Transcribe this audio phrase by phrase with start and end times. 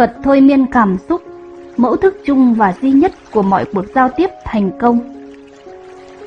[0.00, 1.22] Thuật thôi miên cảm xúc,
[1.76, 4.98] mẫu thức chung và duy nhất của mọi cuộc giao tiếp thành công.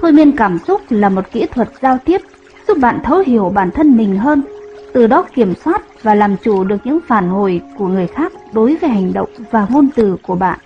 [0.02, 2.22] Thôi miên cảm xúc là một kỹ thuật giao tiếp
[2.68, 4.42] giúp bạn thấu hiểu bản thân mình hơn,
[4.94, 8.76] từ đó kiểm soát và làm chủ được những phản hồi của người khác đối
[8.76, 10.60] với hành động và ngôn từ của bạn.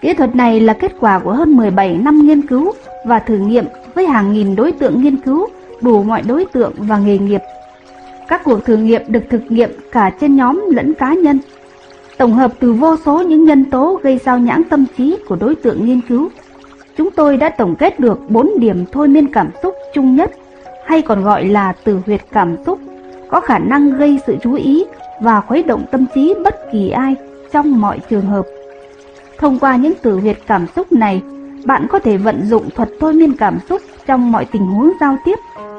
[0.00, 2.72] Kỹ thuật này là kết quả của hơn 17 năm nghiên cứu
[3.04, 3.64] và thử nghiệm
[3.94, 5.46] với hàng nghìn đối tượng nghiên cứu,
[5.80, 7.40] đủ mọi đối tượng và nghề nghiệp.
[8.28, 11.38] Các cuộc thử nghiệm được thực nghiệm cả trên nhóm lẫn cá nhân
[12.18, 15.54] tổng hợp từ vô số những nhân tố gây sao nhãng tâm trí của đối
[15.54, 16.28] tượng nghiên cứu.
[16.96, 20.30] Chúng tôi đã tổng kết được 4 điểm thôi miên cảm xúc chung nhất,
[20.86, 22.78] hay còn gọi là từ huyệt cảm xúc,
[23.28, 24.84] có khả năng gây sự chú ý
[25.20, 27.14] và khuấy động tâm trí bất kỳ ai
[27.52, 28.46] trong mọi trường hợp.
[29.38, 31.22] Thông qua những từ huyệt cảm xúc này,
[31.64, 35.16] bạn có thể vận dụng thuật thôi miên cảm xúc trong mọi tình huống giao
[35.24, 35.38] tiếp,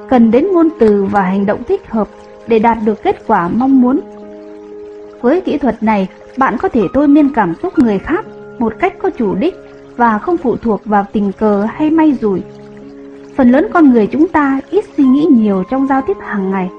[0.10, 2.08] cần đến ngôn từ và hành động thích hợp
[2.48, 4.00] để đạt được kết quả mong muốn.
[5.22, 8.26] Với kỹ thuật này, bạn có thể thôi miên cảm xúc người khác
[8.60, 9.56] một cách có chủ đích
[9.98, 12.42] và không phụ thuộc vào tình cờ hay may rủi.
[13.36, 16.70] Phần lớn con người chúng ta ít suy nghĩ nhiều trong giao tiếp hàng ngày.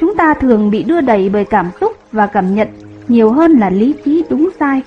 [0.00, 2.68] Chúng ta thường bị đưa đẩy bởi cảm xúc và cảm nhận
[3.08, 4.82] nhiều hơn là lý trí đúng sai.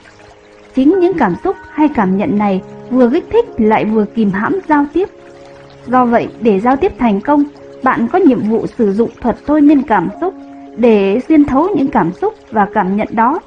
[0.75, 4.59] Chính những cảm xúc hay cảm nhận này vừa kích thích lại vừa kìm hãm
[4.69, 5.09] giao tiếp.
[5.87, 7.43] Do vậy, để giao tiếp thành công,
[7.83, 10.33] bạn có nhiệm vụ sử dụng thuật thôi miên cảm xúc
[10.77, 13.39] để xuyên thấu những cảm xúc và cảm nhận đó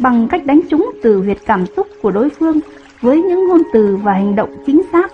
[0.00, 2.60] bằng cách đánh trúng từ huyệt cảm xúc của đối phương
[3.00, 5.12] với những ngôn từ và hành động chính xác.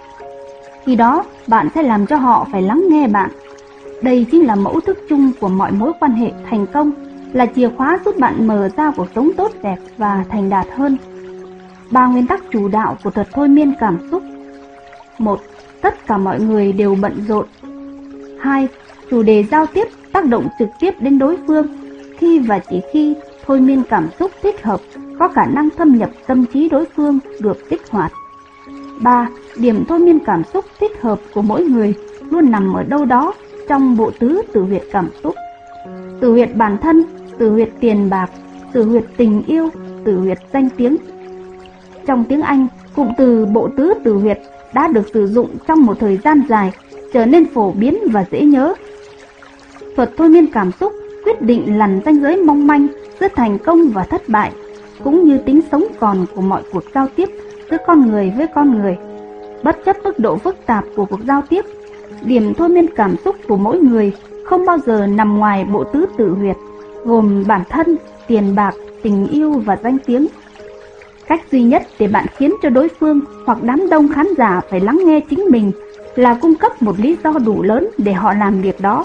[0.85, 3.31] Khi đó, bạn sẽ làm cho họ phải lắng nghe bạn.
[4.03, 6.93] Đây chính là mẫu thức chung của mọi mối quan hệ thành công,
[7.33, 10.97] là chìa khóa giúp bạn mở ra cuộc sống tốt đẹp và thành đạt hơn.
[11.91, 14.23] Ba nguyên tắc chủ đạo của thuật thôi miên cảm xúc.
[15.19, 15.41] một
[15.81, 17.47] Tất cả mọi người đều bận rộn.
[18.41, 18.69] 2.
[19.11, 21.67] Chủ đề giao tiếp tác động trực tiếp đến đối phương
[22.19, 23.15] khi và chỉ khi
[23.47, 24.81] thôi miên cảm xúc thích hợp
[25.19, 28.13] có khả năng thâm nhập tâm trí đối phương được kích hoạt.
[29.03, 29.29] 3.
[29.57, 31.95] Điểm thôi miên cảm xúc thích hợp của mỗi người
[32.31, 33.35] luôn nằm ở đâu đó
[33.69, 35.35] trong bộ tứ tử huyệt cảm xúc.
[36.21, 37.03] Tử huyệt bản thân,
[37.39, 38.31] tử huyệt tiền bạc,
[38.73, 39.69] tử huyệt tình yêu,
[40.05, 40.97] tử huyệt danh tiếng.
[42.07, 44.39] Trong tiếng Anh, cụm từ bộ tứ tử huyệt
[44.75, 46.73] đã được sử dụng trong một thời gian dài,
[47.13, 48.75] trở nên phổ biến và dễ nhớ.
[49.97, 50.93] Thuật thôi miên cảm xúc
[51.27, 52.87] quyết định lằn ranh giới mong manh
[53.21, 54.53] giữa thành công và thất bại,
[55.05, 57.29] cũng như tính sống còn của mọi cuộc giao tiếp
[57.71, 58.97] giữa con người với con người.
[59.63, 61.65] Bất chấp mức độ phức tạp của cuộc giao tiếp,
[62.23, 64.13] điểm thôi miên cảm xúc của mỗi người
[64.45, 66.57] không bao giờ nằm ngoài bộ tứ tự huyệt,
[67.05, 67.97] gồm bản thân,
[68.29, 70.27] tiền bạc, tình yêu và danh tiếng.
[71.27, 74.81] Cách duy nhất để bạn khiến cho đối phương hoặc đám đông khán giả phải
[74.81, 75.73] lắng nghe chính mình
[76.17, 79.05] là cung cấp một lý do đủ lớn để họ làm việc đó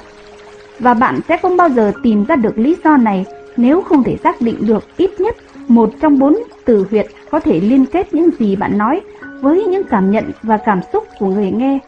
[0.82, 3.26] và bạn sẽ không bao giờ tìm ra được lý do này
[3.58, 5.36] nếu không thể xác định được ít nhất
[5.68, 9.02] một trong bốn từ huyệt có thể liên kết những gì bạn nói
[9.42, 11.80] với những cảm nhận và cảm xúc của người nghe.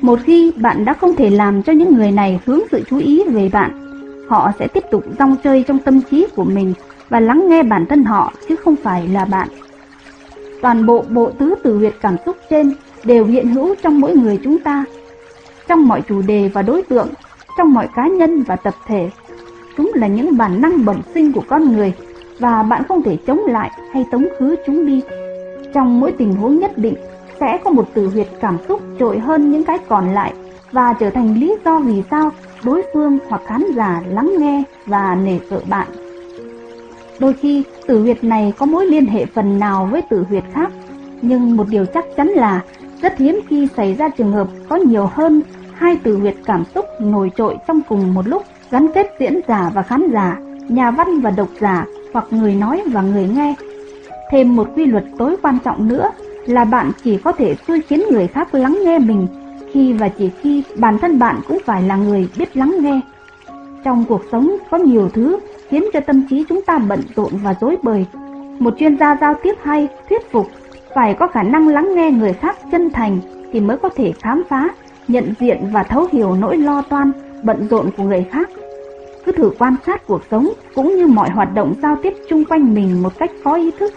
[0.00, 3.24] Một khi bạn đã không thể làm cho những người này hướng sự chú ý
[3.24, 3.70] về bạn,
[4.28, 6.74] họ sẽ tiếp tục rong chơi trong tâm trí của mình
[7.08, 9.48] và lắng nghe bản thân họ chứ không phải là bạn.
[10.62, 12.72] Toàn bộ bộ tứ từ huyệt cảm xúc trên
[13.04, 14.84] đều hiện hữu trong mỗi người chúng ta.
[15.68, 17.08] Trong mọi chủ đề và đối tượng
[17.58, 19.10] trong mọi cá nhân và tập thể.
[19.76, 21.92] Chúng là những bản năng bẩm sinh của con người
[22.38, 25.02] và bạn không thể chống lại hay tống khứ chúng đi.
[25.74, 26.94] Trong mỗi tình huống nhất định
[27.40, 30.32] sẽ có một từ huyệt cảm xúc trội hơn những cái còn lại
[30.72, 32.30] và trở thành lý do vì sao
[32.64, 35.86] đối phương hoặc khán giả lắng nghe và nể sợ bạn.
[37.20, 40.70] Đôi khi tử huyệt này có mối liên hệ phần nào với tử huyệt khác,
[41.22, 42.60] nhưng một điều chắc chắn là
[43.02, 45.42] rất hiếm khi xảy ra trường hợp có nhiều hơn
[45.78, 49.70] hai từ huyệt cảm xúc nổi trội trong cùng một lúc, gắn kết diễn giả
[49.74, 50.36] và khán giả,
[50.68, 53.54] nhà văn và độc giả hoặc người nói và người nghe.
[54.30, 56.10] Thêm một quy luật tối quan trọng nữa
[56.46, 59.26] là bạn chỉ có thể xui khiến người khác lắng nghe mình
[59.72, 63.00] khi và chỉ khi bản thân bạn cũng phải là người biết lắng nghe.
[63.84, 65.38] Trong cuộc sống có nhiều thứ
[65.68, 68.06] khiến cho tâm trí chúng ta bận rộn và rối bời.
[68.58, 70.46] Một chuyên gia giao tiếp hay, thuyết phục,
[70.94, 73.18] phải có khả năng lắng nghe người khác chân thành
[73.52, 74.68] thì mới có thể khám phá
[75.08, 77.12] nhận diện và thấu hiểu nỗi lo toan,
[77.42, 78.50] bận rộn của người khác.
[79.24, 82.74] Cứ thử quan sát cuộc sống cũng như mọi hoạt động giao tiếp chung quanh
[82.74, 83.92] mình một cách có ý thức,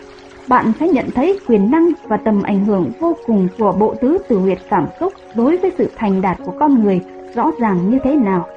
[0.47, 4.17] bạn sẽ nhận thấy quyền năng và tầm ảnh hưởng vô cùng của bộ tứ
[4.27, 7.01] tử huyệt cảm xúc đối với sự thành đạt của con người
[7.35, 8.47] rõ ràng như thế nào.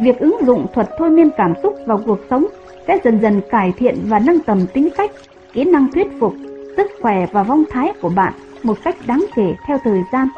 [0.00, 2.46] Việc ứng dụng thuật thôi miên cảm xúc vào cuộc sống
[2.86, 5.10] sẽ dần dần cải thiện và nâng tầm tính cách,
[5.52, 6.34] kỹ năng thuyết phục,
[6.76, 8.32] sức khỏe và vong thái của bạn
[8.62, 10.28] một cách đáng kể theo thời gian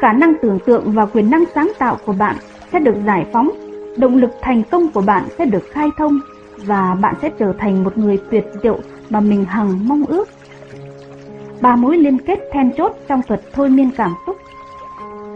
[0.00, 2.36] khả năng tưởng tượng và quyền năng sáng tạo của bạn
[2.72, 3.50] sẽ được giải phóng,
[3.96, 6.18] động lực thành công của bạn sẽ được khai thông
[6.56, 8.78] và bạn sẽ trở thành một người tuyệt diệu
[9.10, 10.28] mà mình hằng mong ước.
[11.60, 14.36] Ba mối liên kết then chốt trong thuật thôi miên cảm xúc.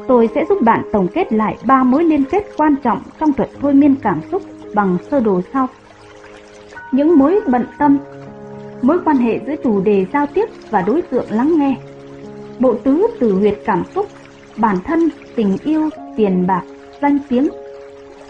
[0.09, 3.51] Tôi sẽ giúp bạn tổng kết lại ba mối liên kết quan trọng trong thuật
[3.61, 4.43] thôi miên cảm xúc
[4.75, 5.69] bằng sơ đồ sau.
[6.93, 7.99] Những mối bận tâm,
[8.83, 11.77] mối quan hệ giữa chủ đề giao tiếp và đối tượng lắng nghe,
[12.59, 14.07] bộ tứ từ huyệt cảm xúc,
[14.57, 16.63] bản thân, tình yêu, tiền bạc,
[17.03, 17.49] danh tiếng.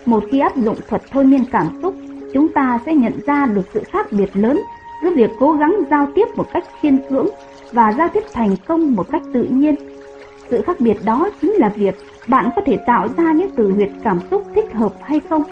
[0.06, 1.94] Một khi áp dụng thuật thôi miên cảm xúc,
[2.32, 4.61] chúng ta sẽ nhận ra được sự khác biệt lớn
[5.02, 7.28] giữa việc cố gắng giao tiếp một cách khiên cưỡng
[7.72, 9.75] và giao tiếp thành công một cách tự nhiên.
[10.50, 11.94] Sự khác biệt đó chính là việc
[12.28, 15.43] bạn có thể tạo ra những từ huyệt cảm xúc thích hợp hay không.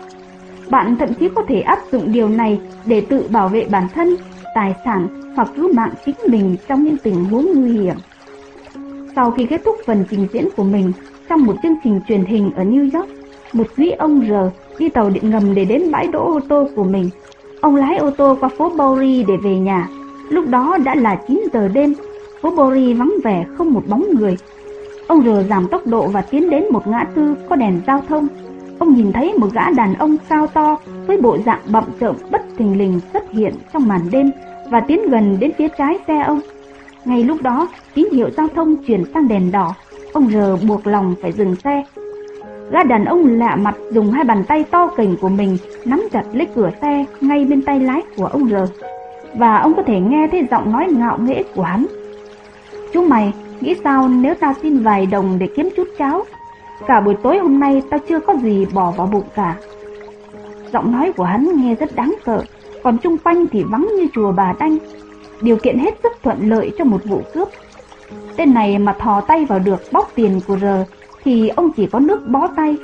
[0.70, 4.16] Bạn thậm chí có thể áp dụng điều này để tự bảo vệ bản thân,
[4.54, 7.96] tài sản hoặc cứu mạng chính mình trong những tình huống nguy hiểm.
[9.18, 10.92] Sau khi kết thúc phần trình diễn của mình
[11.28, 13.08] trong một chương trình truyền hình ở New York,
[13.52, 14.32] một quý ông R
[14.78, 17.10] đi tàu điện ngầm để đến bãi đỗ ô tô của mình.
[17.60, 19.88] Ông lái ô tô qua phố Bowery để về nhà.
[20.30, 21.94] Lúc đó đã là 9 giờ đêm,
[22.40, 24.36] phố Bowery vắng vẻ không một bóng người.
[25.06, 28.28] Ông R giảm tốc độ và tiến đến một ngã tư có đèn giao thông.
[28.78, 30.76] Ông nhìn thấy một gã đàn ông cao to
[31.06, 34.30] với bộ dạng bậm trợn bất thình lình xuất hiện trong màn đêm
[34.70, 36.40] và tiến gần đến phía trái xe ông.
[37.08, 39.74] Ngay lúc đó, tín hiệu giao thông chuyển sang đèn đỏ.
[40.12, 41.84] Ông R buộc lòng phải dừng xe.
[42.70, 46.22] Gã đàn ông lạ mặt dùng hai bàn tay to cành của mình nắm chặt
[46.32, 48.54] lấy cửa xe ngay bên tay lái của ông R.
[49.34, 51.86] Và ông có thể nghe thấy giọng nói ngạo nghễ của hắn.
[52.92, 56.24] "chú mày, nghĩ sao nếu tao xin vài đồng để kiếm chút cháo?
[56.86, 59.56] Cả buổi tối hôm nay tao chưa có gì bỏ vào bụng cả.
[60.72, 62.42] Giọng nói của hắn nghe rất đáng sợ,
[62.82, 64.78] còn chung quanh thì vắng như chùa bà Đanh.
[65.42, 67.48] Điều kiện hết sức thuận lợi cho một vụ cướp.
[68.36, 70.64] Tên này mà thò tay vào được bóc tiền của R
[71.24, 72.76] thì ông chỉ có nước bó tay.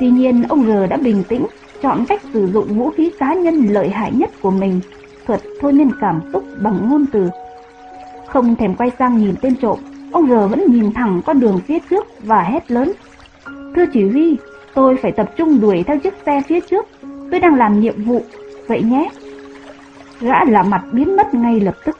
[0.00, 1.46] Tuy nhiên ông R đã bình tĩnh,
[1.82, 4.80] chọn cách sử dụng vũ khí cá nhân lợi hại nhất của mình,
[5.26, 7.28] thuật thôi miên cảm xúc bằng ngôn từ.
[8.26, 9.78] Không thèm quay sang nhìn tên trộm,
[10.12, 12.92] ông R vẫn nhìn thẳng con đường phía trước và hét lớn.
[13.76, 14.36] Thưa chỉ huy,
[14.74, 16.86] tôi phải tập trung đuổi theo chiếc xe phía trước,
[17.30, 18.22] tôi đang làm nhiệm vụ,
[18.66, 19.10] vậy nhé.
[20.20, 21.98] Gã lạ mặt biến mất ngay lập tức.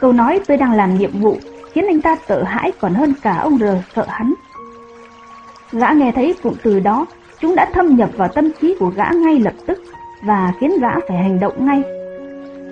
[0.00, 1.36] Câu nói tôi đang làm nhiệm vụ
[1.72, 3.64] khiến anh ta sợ hãi còn hơn cả ông R
[3.94, 4.34] sợ hắn.
[5.72, 7.06] Gã nghe thấy cụm từ đó,
[7.40, 9.82] chúng đã thâm nhập vào tâm trí của gã ngay lập tức
[10.22, 11.82] và khiến gã phải hành động ngay.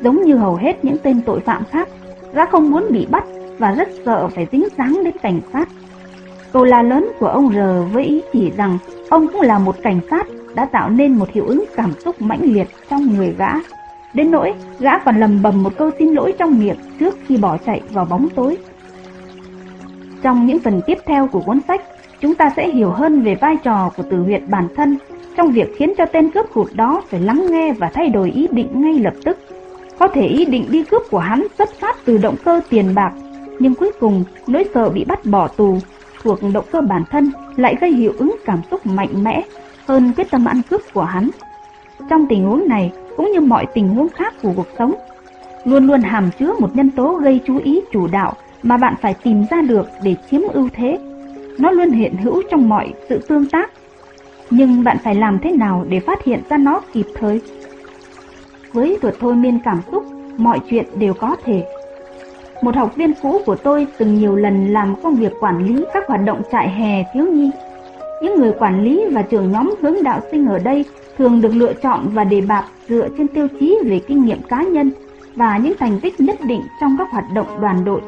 [0.02, 1.88] Giống như hầu hết những tên tội phạm khác,
[2.32, 3.24] gã không muốn bị bắt
[3.58, 5.68] và rất sợ phải dính dáng đến cảnh sát.
[6.52, 8.78] Câu la lớn của ông R với ý chỉ rằng
[9.08, 12.42] ông cũng là một cảnh sát đã tạo nên một hiệu ứng cảm xúc mãnh
[12.42, 13.52] liệt trong người gã.
[14.18, 17.58] Đến nỗi, gã còn lầm bầm một câu xin lỗi trong miệng trước khi bỏ
[17.66, 18.56] chạy vào bóng tối.
[20.22, 21.82] Trong những phần tiếp theo của cuốn sách,
[22.20, 24.98] chúng ta sẽ hiểu hơn về vai trò của tử huyệt bản thân
[25.36, 28.46] trong việc khiến cho tên cướp hụt đó phải lắng nghe và thay đổi ý
[28.50, 29.38] định ngay lập tức.
[29.98, 33.12] Có thể ý định đi cướp của hắn xuất phát từ động cơ tiền bạc,
[33.58, 35.78] nhưng cuối cùng nỗi sợ bị bắt bỏ tù
[36.22, 39.42] thuộc động cơ bản thân lại gây hiệu ứng cảm xúc mạnh mẽ
[39.86, 41.30] hơn quyết tâm ăn cướp của hắn.
[42.10, 44.94] Trong tình huống này, cũng như mọi tình huống khác của cuộc sống,
[45.64, 48.32] luôn luôn hàm chứa một nhân tố gây chú ý chủ đạo
[48.62, 50.98] mà bạn phải tìm ra được để chiếm ưu thế.
[51.58, 53.70] Nó luôn hiện hữu trong mọi sự tương tác,
[54.50, 57.40] nhưng bạn phải làm thế nào để phát hiện ra nó kịp thời?
[58.72, 60.04] Với thuật thôi miên cảm xúc,
[60.36, 61.64] mọi chuyện đều có thể.
[62.62, 66.08] Một học viên cũ của tôi từng nhiều lần làm công việc quản lý các
[66.08, 67.50] hoạt động trại hè thiếu nhi.
[68.22, 70.84] Những người quản lý và trưởng nhóm hướng đạo sinh ở đây
[71.18, 74.62] thường được lựa chọn và đề bạt dựa trên tiêu chí về kinh nghiệm cá
[74.62, 74.90] nhân
[75.36, 78.00] và những thành tích nhất định trong các hoạt động đoàn đội.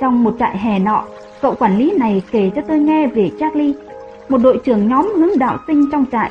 [0.00, 1.04] Trong một trại hè nọ,
[1.42, 3.72] cậu quản lý này kể cho tôi nghe về Charlie,
[4.28, 6.30] một đội trưởng nhóm hướng đạo sinh trong trại.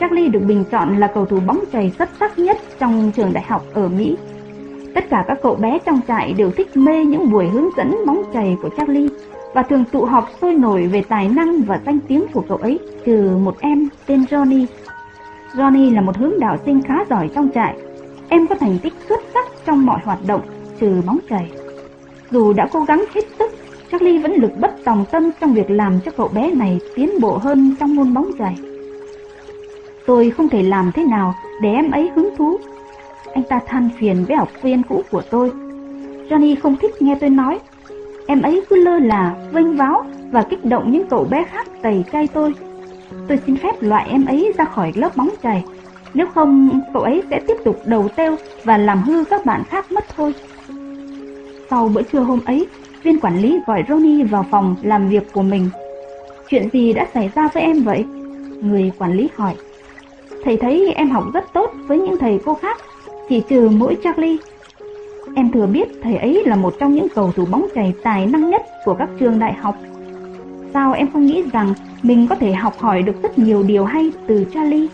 [0.00, 3.44] Charlie được bình chọn là cầu thủ bóng chày xuất sắc nhất trong trường đại
[3.48, 4.16] học ở Mỹ.
[4.94, 8.22] Tất cả các cậu bé trong trại đều thích mê những buổi hướng dẫn bóng
[8.34, 9.08] chày của Charlie
[9.54, 12.78] và thường tụ họp sôi nổi về tài năng và danh tiếng của cậu ấy,
[13.06, 14.66] trừ một em tên Johnny.
[15.54, 17.76] Johnny là một hướng đạo sinh khá giỏi trong trại.
[18.28, 20.40] Em có thành tích xuất sắc trong mọi hoạt động,
[20.80, 21.50] trừ bóng chày.
[22.30, 23.50] Dù đã cố gắng hết sức,
[23.92, 27.36] Charlie vẫn lực bất tòng tâm trong việc làm cho cậu bé này tiến bộ
[27.36, 28.56] hơn trong môn bóng chày.
[30.06, 32.56] Tôi không thể làm thế nào để em ấy hứng thú.
[33.34, 35.52] Anh ta than phiền với học viên cũ của tôi.
[36.28, 37.58] Johnny không thích nghe tôi nói.
[38.26, 42.04] Em ấy cứ lơ là, vênh váo và kích động những cậu bé khác tẩy
[42.12, 42.54] chay tôi.
[43.28, 45.64] Tôi xin phép loại em ấy ra khỏi lớp bóng chày.
[46.14, 49.92] Nếu không, cậu ấy sẽ tiếp tục đầu têu và làm hư các bạn khác
[49.92, 50.34] mất thôi.
[51.70, 52.66] Sau bữa trưa hôm ấy,
[53.02, 55.70] viên quản lý gọi Ronnie vào phòng làm việc của mình.
[56.48, 58.04] Chuyện gì đã xảy ra với em vậy?
[58.62, 59.54] Người quản lý hỏi.
[60.44, 62.76] Thầy thấy em học rất tốt với những thầy cô khác,
[63.28, 64.36] chỉ trừ mỗi Charlie.
[65.36, 68.50] Em thừa biết thầy ấy là một trong những cầu thủ bóng chày tài năng
[68.50, 69.76] nhất của các trường đại học.
[70.76, 74.12] Sao em không nghĩ rằng mình có thể học hỏi được rất nhiều điều hay
[74.26, 74.86] từ Charlie?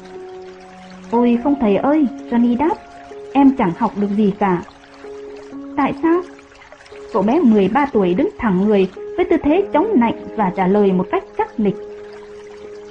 [1.10, 2.74] Ôi không thầy ơi, Johnny đáp,
[3.32, 4.62] em chẳng học được gì cả.
[5.76, 6.22] Tại sao?
[7.12, 10.92] Cậu bé 13 tuổi đứng thẳng người với tư thế chống nạnh và trả lời
[10.92, 11.76] một cách chắc lịch.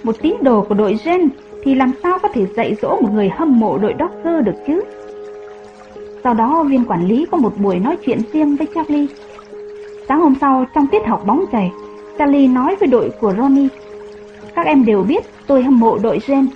[0.03, 1.29] Một tín đồ của đội Gen
[1.63, 4.83] thì làm sao có thể dạy dỗ một người hâm mộ đội Dodger được chứ?
[6.23, 9.07] Sau đó viên quản lý có một buổi nói chuyện riêng với Charlie.
[10.07, 11.71] Sáng hôm sau trong tiết học bóng chày,
[12.21, 13.67] Sally nói với đội của Ronnie.
[14.55, 16.47] Các em đều biết tôi hâm mộ đội Jane.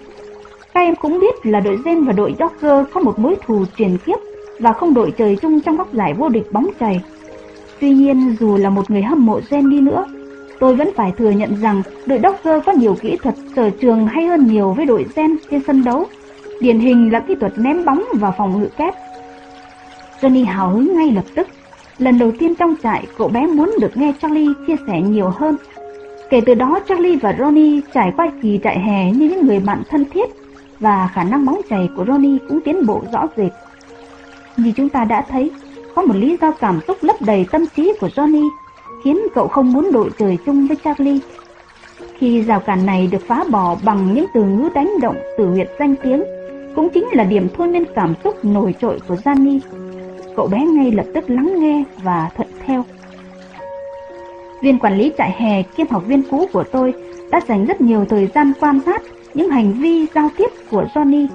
[0.74, 3.98] Các em cũng biết là đội Jane và đội Dodger có một mối thù truyền
[3.98, 4.20] kiếp
[4.60, 7.04] và không đội trời chung trong góc giải vô địch bóng chày.
[7.80, 10.06] Tuy nhiên dù là một người hâm mộ Jane đi nữa,
[10.60, 14.26] tôi vẫn phải thừa nhận rằng đội Dodger có nhiều kỹ thuật sở trường hay
[14.26, 16.06] hơn nhiều với đội Jane trên sân đấu.
[16.62, 18.94] Điển hình là kỹ thuật ném bóng và phòng ngự kép.
[20.22, 21.48] Johnny hào hứng ngay lập tức.
[21.98, 25.58] Lần đầu tiên trong trại, cậu bé muốn được nghe Charlie chia sẻ nhiều hơn.
[26.30, 29.84] Kể từ đó, Charlie và Ronnie trải qua kỳ trại hè như những người bạn
[29.90, 30.30] thân thiết
[30.80, 33.52] và khả năng bóng chày của Ronnie cũng tiến bộ rõ rệt.
[34.58, 35.52] Như chúng ta đã thấy,
[35.96, 38.50] có một lý do cảm xúc lấp đầy tâm trí của Johnny
[39.04, 41.20] khiến cậu không muốn đội trời chung với Charlie.
[42.18, 45.70] Khi rào cản này được phá bỏ bằng những từ ngữ đánh động từ huyệt
[45.80, 46.24] danh tiếng,
[46.76, 49.60] cũng chính là điểm thôi miên cảm xúc nổi trội của Johnny
[50.36, 52.86] Cậu bé ngay lập tức lắng nghe và thuận theo.
[54.62, 56.94] Viên quản lý trại hè kiêm học viên cũ của tôi
[57.32, 59.02] đã dành rất nhiều thời gian quan sát
[59.34, 61.28] những hành vi giao tiếp của Johnny.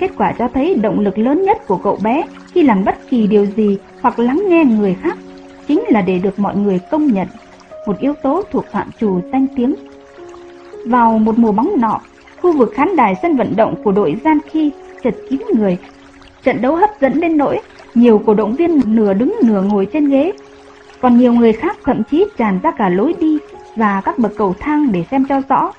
[0.00, 3.26] Kết quả cho thấy động lực lớn nhất của cậu bé khi làm bất kỳ
[3.26, 5.18] điều gì hoặc lắng nghe người khác
[5.68, 7.26] chính là để được mọi người công nhận,
[7.86, 9.74] một yếu tố thuộc phạm trù danh tiếng.
[10.86, 12.00] Vào một mùa bóng nọ,
[12.42, 14.70] khu vực khán đài sân vận động của đội Gian Khi
[15.02, 15.78] chật kín người.
[16.42, 17.60] Trận đấu hấp dẫn đến nỗi
[17.96, 20.32] nhiều cổ động viên nửa đứng nửa ngồi trên ghế.
[21.00, 23.38] Còn nhiều người khác thậm chí tràn ra cả lối đi
[23.76, 25.72] và các bậc cầu thang để xem cho rõ.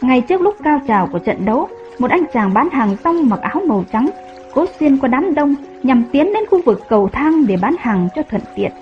[0.00, 3.40] Ngay trước lúc cao trào của trận đấu, một anh chàng bán hàng rong mặc
[3.40, 4.08] áo màu trắng
[4.54, 8.08] cố xuyên qua đám đông nhằm tiến đến khu vực cầu thang để bán hàng
[8.14, 8.72] cho thuận tiện.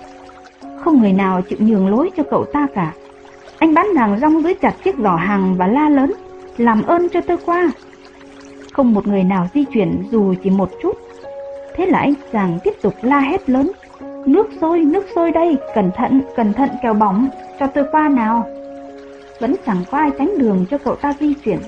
[0.79, 2.93] Không người nào chịu nhường lối cho cậu ta cả.
[3.59, 6.13] Anh bán hàng rong dưới chặt chiếc giỏ hàng và la lớn,
[6.57, 7.71] làm ơn cho tôi qua.
[8.73, 11.06] Không một người nào di chuyển dù chỉ một chút.
[11.77, 13.71] Thế là anh chàng tiếp tục la hét lớn,
[14.25, 17.27] nước sôi, nước sôi đây, cẩn thận, cẩn thận kèo bỏng,
[17.59, 18.45] cho tôi qua nào.
[19.39, 21.59] Vẫn chẳng có ai tránh đường cho cậu ta di chuyển.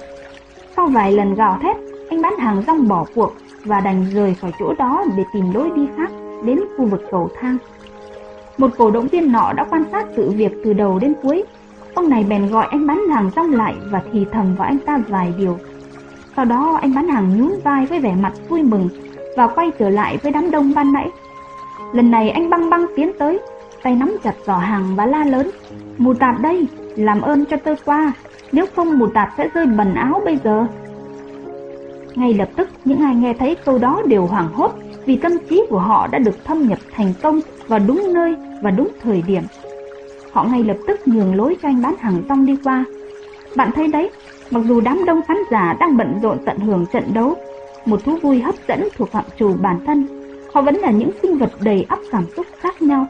[0.76, 1.76] Sau vài lần gào thét,
[2.10, 3.34] anh bán hàng rong bỏ cuộc
[3.66, 6.12] và đành rời khỏi chỗ đó để tìm lối đi khác
[6.46, 7.58] đến khu vực cầu thang.
[8.58, 11.44] Một cổ động viên nọ đã quan sát sự việc từ đầu đến cuối.
[11.94, 15.00] Ông này bèn gọi anh bán hàng rong lại và thì thầm vào anh ta
[15.08, 15.58] vài điều.
[16.36, 18.90] Sau đó anh bán hàng nhún vai với vẻ mặt vui mừng
[19.40, 21.10] và quay trở lại với đám đông ban nãy.
[21.94, 23.40] Lần này anh băng băng tiến tới,
[23.84, 25.50] tay nắm chặt giỏ hàng và la lớn.
[25.98, 28.12] Mù tạt đây, làm ơn cho tôi qua,
[28.52, 30.66] nếu không mù tạt sẽ rơi bẩn áo bây giờ.
[32.16, 34.72] Ngay lập tức những ai nghe thấy câu đó đều hoảng hốt
[35.06, 38.72] vì tâm trí của họ đã được thâm nhập thành công vào đúng nơi và
[38.72, 39.44] đúng thời điểm.
[40.32, 42.86] Họ ngay lập tức nhường lối cho anh bán hàng rong đi qua.
[43.56, 44.10] Bạn thấy đấy,
[44.52, 47.36] mặc dù đám đông khán giả đang bận rộn tận hưởng trận đấu,
[47.90, 50.08] một thú vui hấp dẫn thuộc phạm trù bản thân,
[50.54, 53.08] họ vẫn là những sinh vật đầy ắp cảm xúc khác nhau.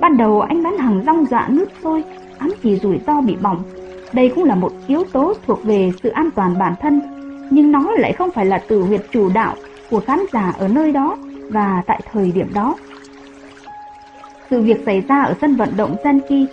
[0.00, 2.04] Ban đầu anh bán hàng rong dọa nước sôi,
[2.38, 3.62] ám chỉ rủi ro bị bỏng.
[4.12, 7.00] Đây cũng là một yếu tố thuộc về sự an toàn bản thân,
[7.50, 9.54] nhưng nó lại không phải là tử huyệt chủ đạo
[9.90, 11.16] của khán giả ở nơi đó
[11.50, 12.74] và tại thời điểm đó.
[14.50, 16.46] Sự việc xảy ra ở sân vận động Zenki,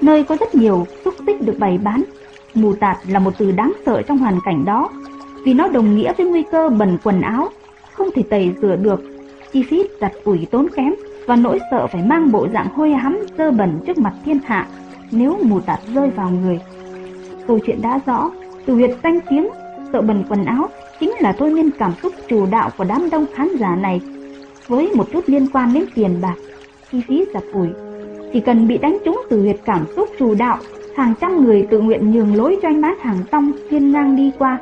[0.00, 2.02] nơi có rất nhiều xúc tích được bày bán.
[2.54, 4.88] Mù tạt là một từ đáng sợ trong hoàn cảnh đó,
[5.44, 7.48] vì nó đồng nghĩa với nguy cơ bẩn quần áo,
[7.92, 9.02] không thể tẩy rửa được,
[9.52, 10.94] chi phí giặt ủi tốn kém
[11.26, 14.66] và nỗi sợ phải mang bộ dạng hôi hắm dơ bẩn trước mặt thiên hạ
[15.10, 16.60] nếu mù tạt rơi vào người.
[17.46, 18.30] Câu chuyện đã rõ,
[18.66, 19.48] từ huyệt danh tiếng,
[19.92, 20.68] sợ bẩn quần áo
[21.00, 24.00] chính là thôi miên cảm xúc chủ đạo của đám đông khán giả này,
[24.66, 26.34] với một chút liên quan đến tiền bạc,
[26.92, 27.68] chi phí giặt ủi.
[28.32, 30.58] Chỉ cần bị đánh trúng từ huyệt cảm xúc chủ đạo,
[30.96, 34.30] hàng trăm người tự nguyện nhường lối cho anh bán hàng tông thiên ngang đi
[34.38, 34.58] qua.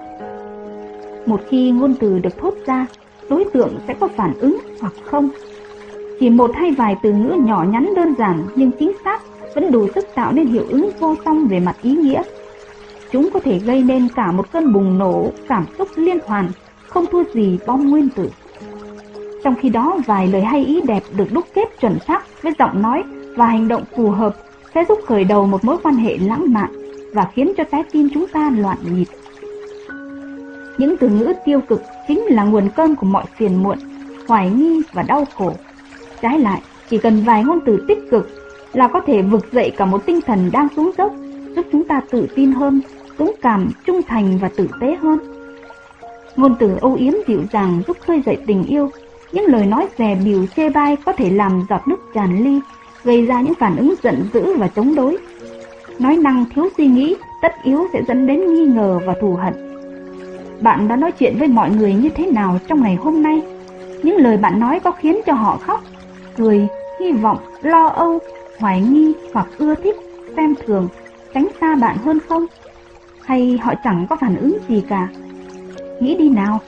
[1.27, 2.87] Một khi ngôn từ được thốt ra,
[3.29, 5.29] đối tượng sẽ có phản ứng hoặc không.
[6.21, 9.23] Chỉ một hay vài từ ngữ nhỏ nhắn đơn giản nhưng chính xác
[9.55, 12.23] vẫn đủ sức tạo nên hiệu ứng vô song về mặt ý nghĩa.
[13.13, 16.53] Chúng có thể gây nên cả một cơn bùng nổ cảm xúc liên hoàn,
[16.89, 18.31] không thua gì bom nguyên tử.
[19.45, 22.83] Trong khi đó, vài lời hay ý đẹp được đúc kết chuẩn xác với giọng
[22.83, 23.03] nói
[23.37, 24.37] và hành động phù hợp
[24.75, 26.71] sẽ giúp khởi đầu một mối quan hệ lãng mạn
[27.15, 29.07] và khiến cho trái tim chúng ta loạn nhịp.
[30.79, 33.79] Những từ ngữ tiêu cực chính là nguồn cơn của mọi phiền muộn,
[34.29, 35.53] hoài nghi và đau khổ.
[36.21, 36.61] Trái lại,
[36.91, 38.31] chỉ cần vài ngôn từ tích cực
[38.73, 41.13] là có thể vực dậy cả một tinh thần đang xuống dốc,
[41.57, 42.81] giúp chúng ta tự tin hơn,
[43.19, 45.19] dũng cảm, trung thành và tử tế hơn.
[46.37, 48.91] Ngôn từ âu yếm dịu dàng giúp khơi dậy tình yêu,
[49.33, 52.61] những lời nói dè bìu chê bai có thể làm giọt nước tràn ly,
[53.05, 55.19] gây ra những phản ứng giận dữ và chống đối.
[55.99, 59.72] Nói năng thiếu suy nghĩ, tất yếu sẽ dẫn đến nghi ngờ và thù hận.
[60.63, 63.43] Bạn đã nói chuyện với mọi người như thế nào trong ngày hôm nay?
[64.03, 65.81] Những lời bạn nói có khiến cho họ khóc,
[66.37, 66.69] cười,
[67.01, 68.19] hy vọng, lo âu,
[68.59, 69.97] hoài nghi hoặc ưa thích,
[70.37, 70.89] xem thường,
[71.35, 72.47] tránh xa bạn hơn không?
[73.25, 75.09] Hay họ chẳng có phản ứng gì cả?
[76.01, 76.61] Nghĩ đi nào,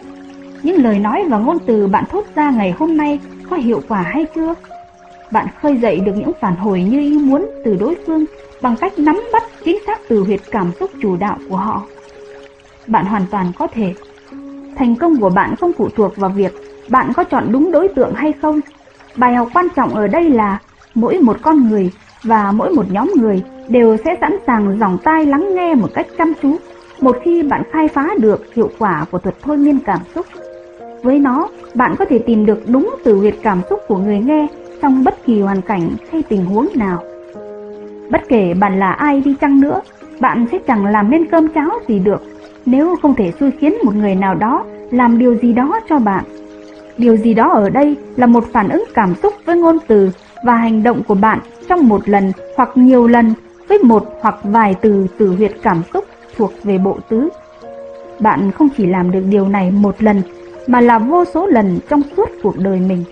[0.63, 3.21] những lời nói và ngôn từ bạn thốt ra ngày hôm nay
[3.51, 4.55] có hiệu quả hay chưa?
[5.33, 8.25] Bạn khơi dậy được những phản hồi như ý muốn từ đối phương
[8.63, 11.83] bằng cách nắm bắt chính xác từ huyệt cảm xúc chủ đạo của họ.
[12.87, 13.95] Bạn hoàn toàn có thể.
[14.77, 16.53] Thành công của bạn không phụ thuộc vào việc
[16.89, 18.61] bạn có chọn đúng đối tượng hay không.
[19.17, 20.59] Bài học quan trọng ở đây là
[20.95, 21.91] mỗi một con người
[22.23, 26.07] và mỗi một nhóm người đều sẽ sẵn sàng dòng tai lắng nghe một cách
[26.19, 26.57] chăm chú
[27.01, 30.27] một khi bạn khai phá được hiệu quả của thuật thôi miên cảm xúc.
[31.03, 34.47] Với nó, bạn có thể tìm được đúng từ huyệt cảm xúc của người nghe
[34.83, 37.03] trong bất kỳ hoàn cảnh hay tình huống nào.
[38.11, 39.81] Bất kể bạn là ai đi chăng nữa,
[40.21, 42.23] bạn sẽ chẳng làm nên cơm cháo gì được
[42.67, 46.25] nếu không thể xui khiến một người nào đó làm điều gì đó cho bạn.
[46.99, 50.11] Điều gì đó ở đây là một phản ứng cảm xúc với ngôn từ
[50.45, 53.35] và hành động của bạn trong một lần hoặc nhiều lần
[53.69, 56.05] với một hoặc vài từ từ huyệt cảm xúc
[56.37, 57.29] thuộc về bộ tứ.
[58.21, 60.23] Bạn không chỉ làm được điều này một lần
[60.67, 63.05] mà là vô số lần trong suốt cuộc đời mình.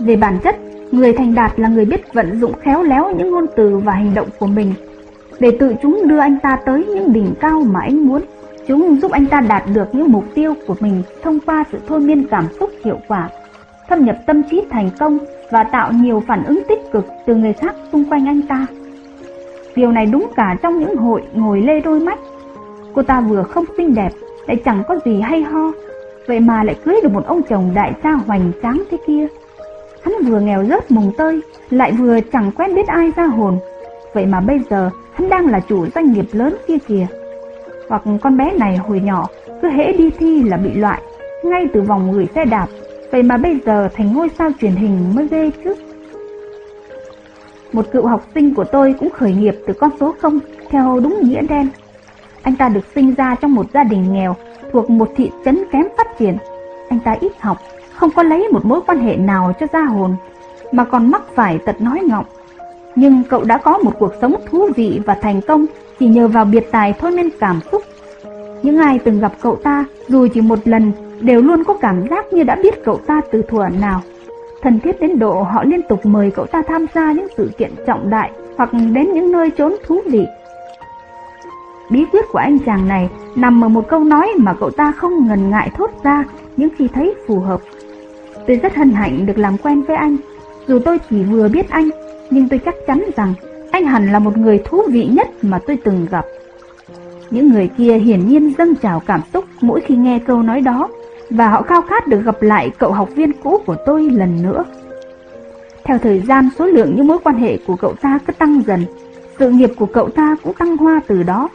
[0.00, 0.56] Về bản chất,
[0.90, 4.14] người thành đạt là người biết vận dụng khéo léo những ngôn từ và hành
[4.14, 4.74] động của mình
[5.40, 8.22] để tự chúng đưa anh ta tới những đỉnh cao mà anh muốn.
[8.70, 12.00] Chúng giúp anh ta đạt được những mục tiêu của mình thông qua sự thôi
[12.00, 13.28] miên cảm xúc hiệu quả,
[13.88, 15.18] thâm nhập tâm trí thành công
[15.50, 18.66] và tạo nhiều phản ứng tích cực từ người khác xung quanh anh ta.
[19.76, 22.18] Điều này đúng cả trong những hội ngồi lê đôi mắt.
[22.94, 24.10] Cô ta vừa không xinh đẹp,
[24.46, 25.72] lại chẳng có gì hay ho,
[26.26, 29.26] vậy mà lại cưới được một ông chồng đại gia hoành tráng thế kia.
[30.02, 31.40] Hắn vừa nghèo rớt mùng tơi,
[31.70, 33.58] lại vừa chẳng quen biết ai ra hồn,
[34.14, 37.06] vậy mà bây giờ hắn đang là chủ doanh nghiệp lớn kia kìa.
[37.90, 39.28] Hoặc con bé này hồi nhỏ,
[39.62, 41.02] cứ hễ đi thi là bị loại,
[41.44, 42.66] ngay từ vòng gửi xe đạp,
[43.12, 45.74] vậy mà bây giờ thành ngôi sao truyền hình mới ghê chứ.
[47.72, 50.38] Một cựu học sinh của tôi cũng khởi nghiệp từ con số 0
[50.70, 51.68] theo đúng nghĩa đen.
[52.42, 54.36] Anh ta được sinh ra trong một gia đình nghèo
[54.72, 56.36] thuộc một thị trấn kém phát triển.
[56.88, 57.56] Anh ta ít học,
[57.94, 60.16] không có lấy một mối quan hệ nào cho gia hồn,
[60.72, 62.24] mà còn mắc phải tật nói ngọng.
[62.96, 65.66] Nhưng cậu đã có một cuộc sống thú vị và thành công
[66.00, 67.82] chỉ nhờ vào biệt tài thôi nên cảm xúc.
[68.62, 72.32] Những ai từng gặp cậu ta dù chỉ một lần đều luôn có cảm giác
[72.32, 74.00] như đã biết cậu ta từ thuở nào
[74.62, 77.70] thân thiết đến độ họ liên tục mời cậu ta tham gia những sự kiện
[77.86, 80.26] trọng đại hoặc đến những nơi trốn thú vị.
[81.90, 85.28] Bí quyết của anh chàng này nằm ở một câu nói mà cậu ta không
[85.28, 86.24] ngần ngại thốt ra
[86.56, 87.60] những khi thấy phù hợp.
[88.46, 90.16] Tôi rất hân hạnh được làm quen với anh.
[90.66, 91.90] Dù tôi chỉ vừa biết anh,
[92.30, 93.34] nhưng tôi chắc chắn rằng
[93.70, 96.24] anh hẳn là một người thú vị nhất mà tôi từng gặp.
[97.30, 100.88] Những người kia hiển nhiên dâng trào cảm xúc mỗi khi nghe câu nói đó
[101.30, 104.64] và họ khao khát được gặp lại cậu học viên cũ của tôi lần nữa.
[105.84, 108.84] Theo thời gian, số lượng những mối quan hệ của cậu ta cứ tăng dần,
[109.38, 111.48] sự nghiệp của cậu ta cũng tăng hoa từ đó.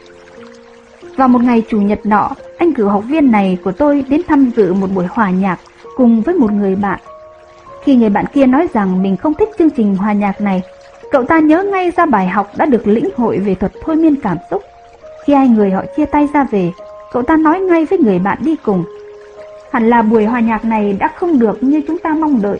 [1.16, 4.50] Vào một ngày chủ nhật nọ, anh cử học viên này của tôi đến tham
[4.56, 5.58] dự một buổi hòa nhạc
[5.96, 7.00] cùng với một người bạn.
[7.84, 10.62] Khi người bạn kia nói rằng mình không thích chương trình hòa nhạc này,
[11.16, 14.16] cậu ta nhớ ngay ra bài học đã được lĩnh hội về thuật thôi miên
[14.20, 14.62] cảm xúc.
[15.24, 16.72] Khi hai người họ chia tay ra về,
[17.12, 18.84] cậu ta nói ngay với người bạn đi cùng
[19.72, 22.58] Hẳn là buổi hòa nhạc này đã không được như chúng ta mong đợi.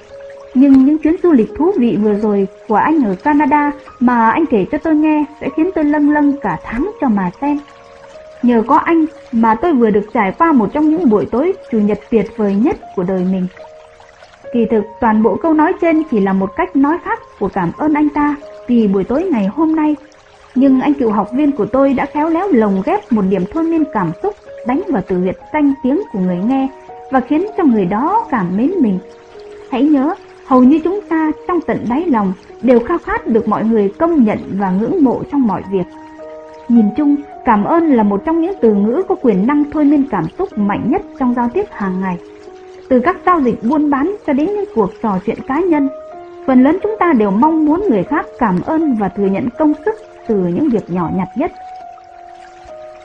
[0.55, 4.47] Nhưng những chuyến du lịch thú vị vừa rồi của anh ở Canada mà anh
[4.47, 7.59] kể cho tôi nghe sẽ khiến tôi lâng lâng cả tháng cho mà xem.
[8.43, 11.79] Nhờ có anh mà tôi vừa được trải qua một trong những buổi tối chủ
[11.79, 13.47] nhật tuyệt vời nhất của đời mình.
[14.53, 17.73] Kỳ thực toàn bộ câu nói trên chỉ là một cách nói khác của cảm
[17.77, 18.37] ơn anh ta
[18.69, 19.97] vì buổi tối ngày hôm nay.
[20.55, 23.65] Nhưng anh cựu học viên của tôi đã khéo léo lồng ghép một điểm thôi
[23.65, 24.35] miên cảm xúc
[24.67, 26.69] đánh vào từ huyệt danh tiếng của người nghe
[27.11, 28.99] và khiến cho người đó cảm mến mình.
[29.71, 30.15] Hãy nhớ,
[30.47, 32.33] hầu như chúng ta trong tận đáy lòng
[32.63, 35.87] đều khao khát được mọi người công nhận và ngưỡng mộ trong mọi việc.
[36.69, 40.05] Nhìn chung, cảm ơn là một trong những từ ngữ có quyền năng thôi miên
[40.11, 42.19] cảm xúc mạnh nhất trong giao tiếp hàng ngày.
[42.89, 45.89] Từ các giao dịch buôn bán cho đến những cuộc trò chuyện cá nhân,
[46.47, 49.73] phần lớn chúng ta đều mong muốn người khác cảm ơn và thừa nhận công
[49.85, 49.95] sức
[50.29, 51.53] từ những việc nhỏ nhặt nhất.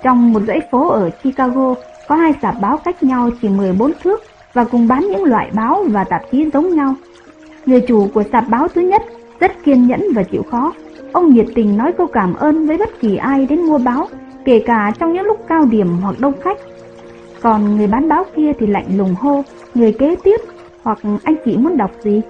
[0.04, 1.76] Trong một dãy phố ở Chicago,
[2.08, 4.22] có hai sạp báo cách nhau chỉ 14 thước
[4.54, 6.96] và cùng bán những loại báo và tạp chí giống nhau.
[7.66, 9.02] Người chủ của sạp báo thứ nhất
[9.40, 10.74] rất kiên nhẫn và chịu khó.
[11.14, 14.08] Ông nhiệt tình nói câu cảm ơn với bất kỳ ai đến mua báo,
[14.46, 16.58] kể cả trong những lúc cao điểm hoặc đông khách.
[17.42, 19.44] Còn người bán báo kia thì lạnh lùng hô,
[19.76, 20.42] người kế tiếp
[20.84, 22.22] hoặc anh chị muốn đọc gì.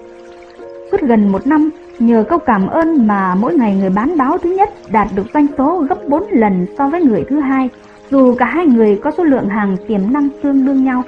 [0.92, 4.50] Suốt gần một năm, nhờ câu cảm ơn mà mỗi ngày người bán báo thứ
[4.50, 7.68] nhất đạt được doanh số gấp 4 lần so với người thứ hai,
[8.10, 11.02] dù cả hai người có số lượng hàng tiềm năng tương đương nhau.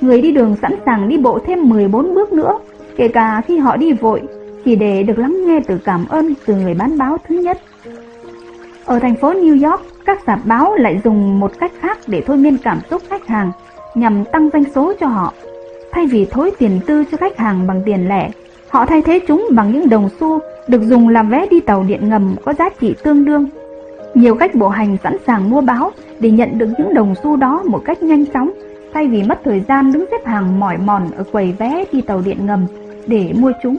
[0.00, 2.58] Người đi đường sẵn sàng đi bộ thêm 14 bước nữa,
[2.96, 4.22] kể cả khi họ đi vội,
[4.64, 7.58] chỉ để được lắng nghe từ cảm ơn từ người bán báo thứ nhất.
[8.84, 12.36] Ở thành phố New York, các sạp báo lại dùng một cách khác để thôi
[12.36, 13.52] miên cảm xúc khách hàng,
[13.94, 15.32] nhằm tăng doanh số cho họ.
[15.92, 18.30] Thay vì thối tiền tư cho khách hàng bằng tiền lẻ,
[18.68, 22.08] họ thay thế chúng bằng những đồng xu được dùng làm vé đi tàu điện
[22.08, 23.48] ngầm có giá trị tương đương.
[24.14, 27.62] Nhiều khách bộ hành sẵn sàng mua báo để nhận được những đồng xu đó
[27.66, 28.50] một cách nhanh chóng,
[28.94, 32.22] thay vì mất thời gian đứng xếp hàng mỏi mòn ở quầy vé đi tàu
[32.24, 32.66] điện ngầm
[33.06, 33.76] để mua chúng.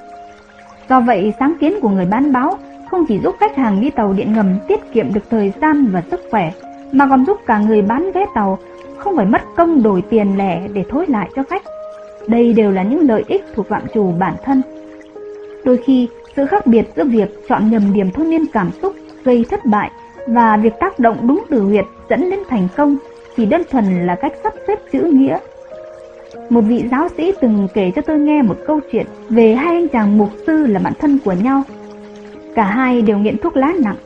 [0.90, 2.58] Do vậy, sáng kiến của người bán báo
[2.92, 6.04] không chỉ giúp khách hàng đi tàu điện ngầm tiết kiệm được thời gian và
[6.12, 6.52] sức khỏe,
[6.92, 8.58] mà còn giúp cả người bán vé tàu
[9.06, 11.62] không phải mất công đổi tiền lẻ để thối lại cho khách.
[12.28, 14.62] Đây đều là những lợi ích thuộc phạm trù bản thân.
[15.64, 19.46] Đôi khi, sự khác biệt giữa việc chọn nhầm điểm thôi miên cảm xúc gây
[19.50, 19.92] thất bại
[20.28, 22.98] và việc tác động đúng từ huyệt dẫn đến thành công
[23.38, 25.38] chỉ đơn thuần là cách sắp xếp chữ nghĩa.
[26.50, 29.88] Một vị giáo sĩ từng kể cho tôi nghe một câu chuyện về hai anh
[29.88, 31.64] chàng mục sư là bạn thân của nhau.
[32.56, 33.98] Cả hai đều nghiện thuốc lá nặng.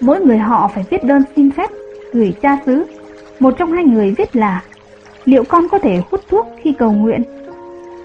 [0.00, 1.70] Mỗi người họ phải viết đơn xin phép
[2.12, 2.84] gửi cha xứ.
[3.40, 4.62] Một trong hai người viết là
[5.24, 7.22] Liệu con có thể hút thuốc khi cầu nguyện?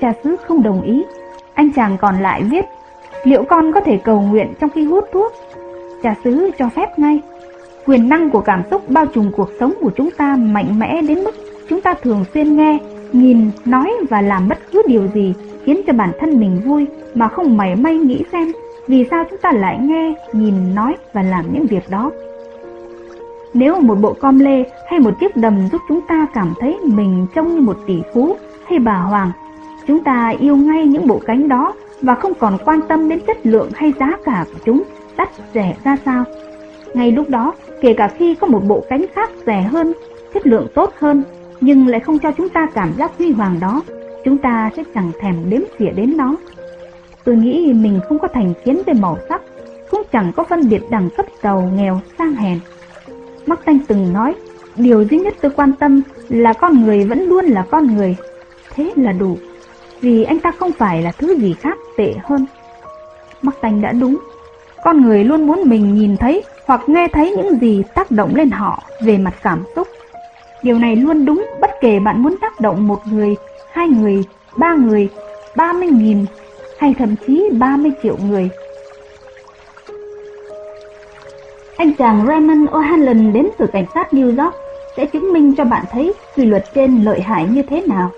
[0.02, 1.04] Cha xứ không đồng ý.
[1.54, 2.66] Anh chàng còn lại viết
[3.24, 5.34] Liệu con có thể cầu nguyện trong khi hút thuốc?
[6.04, 7.20] Cha xứ cho phép ngay.
[7.86, 11.24] Quyền năng của cảm xúc bao trùm cuộc sống của chúng ta mạnh mẽ đến
[11.24, 11.36] mức
[11.70, 12.80] chúng ta thường xuyên nghe,
[13.14, 15.34] nhìn, nói và làm bất cứ điều gì
[15.66, 18.52] khiến cho bản thân mình vui mà không mảy may nghĩ xem
[18.88, 22.12] vì sao chúng ta lại nghe, nhìn, nói và làm những việc đó.
[23.54, 27.28] Nếu một bộ com lê hay một chiếc đầm giúp chúng ta cảm thấy mình
[27.36, 28.36] trông như một tỷ phú
[28.66, 29.32] hay bà hoàng,
[29.88, 33.38] chúng ta yêu ngay những bộ cánh đó và không còn quan tâm đến chất
[33.44, 34.84] lượng hay giá cả của chúng
[35.18, 36.24] đắt rẻ ra sao.
[36.94, 39.94] Ngay lúc đó, kể cả khi có một bộ cánh khác rẻ hơn,
[40.34, 41.24] chất lượng tốt hơn,
[41.62, 43.82] nhưng lại không cho chúng ta cảm giác huy hoàng đó,
[44.26, 46.36] chúng ta sẽ chẳng thèm đếm xỉa đến nó.
[47.24, 49.42] Tôi nghĩ mình không có thành kiến về màu sắc,
[49.92, 52.60] cũng chẳng có phân biệt đẳng cấp giàu, nghèo, sang hèn.
[53.46, 54.36] Mắc Tanh từng nói,
[54.76, 58.16] điều duy nhất tôi quan tâm là con người vẫn luôn là con người.
[58.76, 59.38] Thế là đủ,
[60.02, 62.46] vì anh ta không phải là thứ gì khác tệ hơn.
[63.42, 64.18] Mắc Tanh đã đúng,
[64.84, 68.52] con người luôn muốn mình nhìn thấy hoặc nghe thấy những gì tác động lên
[68.52, 69.88] họ về mặt cảm xúc.
[70.64, 73.36] Điều này luôn đúng bất kể bạn muốn tác động một người,
[73.72, 74.24] hai người,
[74.58, 75.10] ba người,
[75.56, 76.26] ba mươi nghìn
[76.80, 78.50] hay thậm chí 30 triệu người.
[81.78, 84.56] Anh chàng Raymond O'Hanlon đến từ cảnh sát New York
[84.98, 88.10] sẽ chứng minh cho bạn thấy quy luật trên lợi hại như thế nào.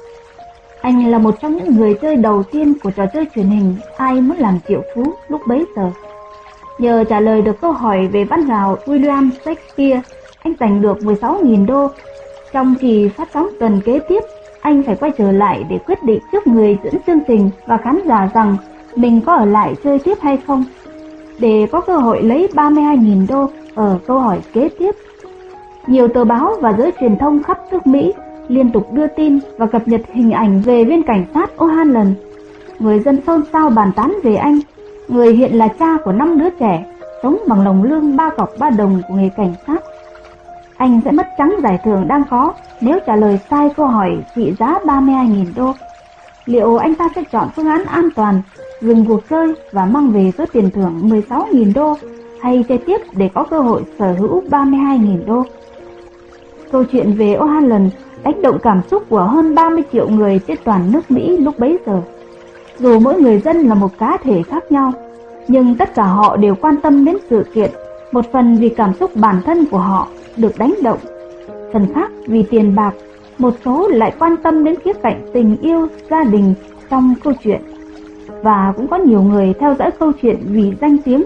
[0.81, 4.21] Anh là một trong những người chơi đầu tiên của trò chơi truyền hình Ai
[4.21, 5.91] muốn làm triệu phú lúc bấy giờ.
[6.77, 10.01] Nhờ trả lời được câu hỏi về văn rào William Shakespeare,
[10.43, 11.87] anh giành được 16.000 đô.
[12.51, 14.23] Trong kỳ phát sóng tuần kế tiếp,
[14.61, 17.99] anh phải quay trở lại để quyết định trước người dẫn chương trình và khán
[18.07, 18.57] giả rằng
[18.95, 20.65] mình có ở lại chơi tiếp hay không,
[21.39, 24.95] để có cơ hội lấy 32.000 đô ở câu hỏi kế tiếp.
[25.87, 28.13] Nhiều tờ báo và giới truyền thông khắp nước Mỹ
[28.47, 32.13] liên tục đưa tin và cập nhật hình ảnh về viên cảnh sát O'Hanlon.
[32.79, 34.59] Người dân xôn xao bàn tán về anh,
[35.07, 36.85] người hiện là cha của năm đứa trẻ,
[37.23, 39.83] sống bằng lồng lương ba cọc ba đồng của nghề cảnh sát.
[40.77, 44.53] Anh sẽ mất trắng giải thưởng đang có nếu trả lời sai câu hỏi trị
[44.59, 45.73] giá 32.000 đô.
[46.45, 48.41] Liệu anh ta sẽ chọn phương án an toàn,
[48.81, 51.97] dừng cuộc chơi và mang về số tiền thưởng 16.000 đô
[52.41, 55.43] hay chơi tiếp để có cơ hội sở hữu 32.000 đô?
[56.71, 57.89] Câu chuyện về O'Hanlon
[58.23, 61.77] đánh động cảm xúc của hơn 30 triệu người trên toàn nước Mỹ lúc bấy
[61.85, 62.01] giờ.
[62.79, 64.93] Dù mỗi người dân là một cá thể khác nhau,
[65.47, 67.71] nhưng tất cả họ đều quan tâm đến sự kiện,
[68.11, 70.07] một phần vì cảm xúc bản thân của họ
[70.38, 70.99] được đánh động,
[71.73, 72.93] phần khác vì tiền bạc,
[73.38, 76.53] một số lại quan tâm đến khía cạnh tình yêu, gia đình
[76.89, 77.61] trong câu chuyện.
[78.43, 81.23] Và cũng có nhiều người theo dõi câu chuyện vì danh tiếng.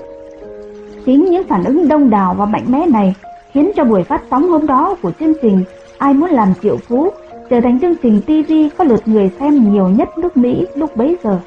[1.06, 3.16] Chính những phản ứng đông đảo và mạnh mẽ này
[3.52, 5.64] khiến cho buổi phát sóng hôm đó của chương trình
[5.98, 7.10] Ai muốn làm triệu phú
[7.50, 11.18] trở thành chương trình TV có lượt người xem nhiều nhất nước Mỹ lúc bấy
[11.24, 11.40] giờ.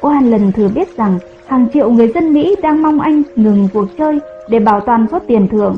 [0.00, 3.86] Oan lần thừa biết rằng hàng triệu người dân Mỹ đang mong anh ngừng cuộc
[3.98, 5.76] chơi để bảo toàn số tiền thưởng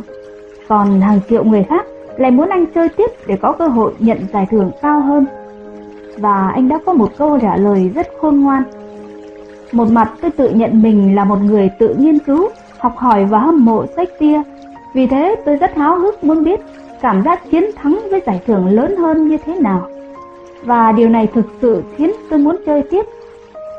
[0.68, 4.18] còn hàng triệu người khác lại muốn anh chơi tiếp để có cơ hội nhận
[4.32, 5.26] giải thưởng cao hơn.
[6.18, 8.62] Và anh đã có một câu trả lời rất khôn ngoan.
[9.74, 13.38] Một mặt tôi tự nhận mình là một người tự nghiên cứu, học hỏi và
[13.38, 14.42] hâm mộ Shakespeare.
[14.94, 16.60] Vì thế tôi rất háo hức muốn biết
[17.00, 19.88] cảm giác chiến thắng với giải thưởng lớn hơn như thế nào.
[20.64, 23.04] Và điều này thực sự khiến tôi muốn chơi tiếp.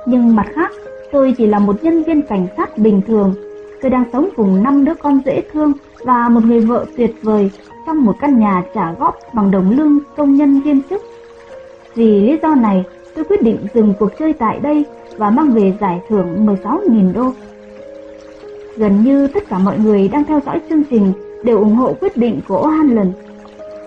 [0.05, 0.71] Nhưng mặt khác,
[1.11, 3.33] tôi chỉ là một nhân viên cảnh sát bình thường.
[3.81, 7.51] Tôi đang sống cùng năm đứa con dễ thương và một người vợ tuyệt vời
[7.85, 11.01] trong một căn nhà trả góp bằng đồng lương công nhân viên chức.
[11.95, 12.83] Vì lý do này,
[13.15, 14.85] tôi quyết định dừng cuộc chơi tại đây
[15.17, 17.31] và mang về giải thưởng 16.000 đô.
[18.77, 22.17] Gần như tất cả mọi người đang theo dõi chương trình đều ủng hộ quyết
[22.17, 23.11] định của O'Hanlon,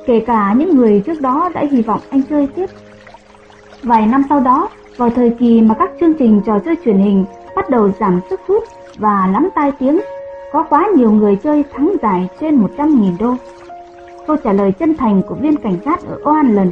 [0.06, 2.66] kể cả những người trước đó đã hy vọng anh chơi tiếp.
[3.82, 7.24] Vài năm sau đó, vào thời kỳ mà các chương trình trò chơi truyền hình
[7.56, 8.64] bắt đầu giảm sức hút
[8.98, 10.00] và lắm tai tiếng,
[10.52, 13.34] có quá nhiều người chơi thắng giải trên 100.000 đô.
[14.26, 16.70] Câu trả lời chân thành của viên cảnh sát ở O'Hanlon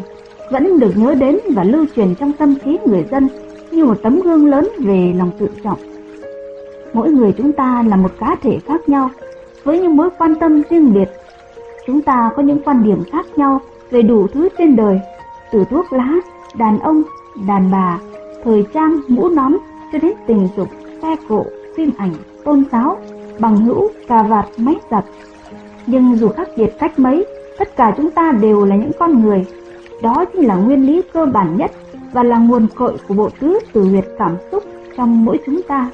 [0.51, 3.29] vẫn được nhớ đến và lưu truyền trong tâm trí người dân
[3.77, 5.79] như một tấm gương lớn về lòng tự trọng.
[6.93, 9.11] Mỗi người chúng ta là một cá thể khác nhau,
[9.65, 11.09] với những mối quan tâm riêng biệt.
[11.87, 13.61] Chúng ta có những quan điểm khác nhau
[13.91, 15.01] về đủ thứ trên đời,
[15.53, 16.15] từ thuốc lá,
[16.57, 17.03] đàn ông,
[17.49, 17.99] đàn bà,
[18.45, 19.53] thời trang, mũ nón
[19.93, 20.69] cho đến tình dục,
[21.03, 21.45] xe cộ,
[21.77, 22.13] phim ảnh,
[22.45, 22.99] tôn giáo,
[23.39, 25.05] bằng hữu, cà vạt, máy giặt.
[25.87, 27.27] Nhưng dù khác biệt cách mấy,
[27.59, 29.47] tất cả chúng ta đều là những con người.
[30.03, 31.71] Đó chính là nguyên lý cơ bản nhất
[32.17, 34.63] và là nguồn cội của bộ tứ từ huyệt cảm xúc
[34.97, 35.91] trong mỗi chúng ta.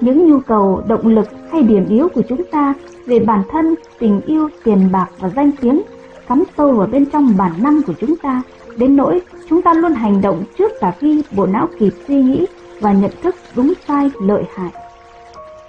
[0.00, 2.74] Những nhu cầu, động lực hay điểm yếu của chúng ta
[3.06, 5.82] về bản thân, tình yêu, tiền bạc và danh tiếng
[6.28, 8.42] cắm sâu vào bên trong bản năng của chúng ta,
[8.76, 12.46] đến nỗi chúng ta luôn hành động trước cả khi bộ não kịp suy nghĩ
[12.80, 14.70] và nhận thức đúng sai lợi hại.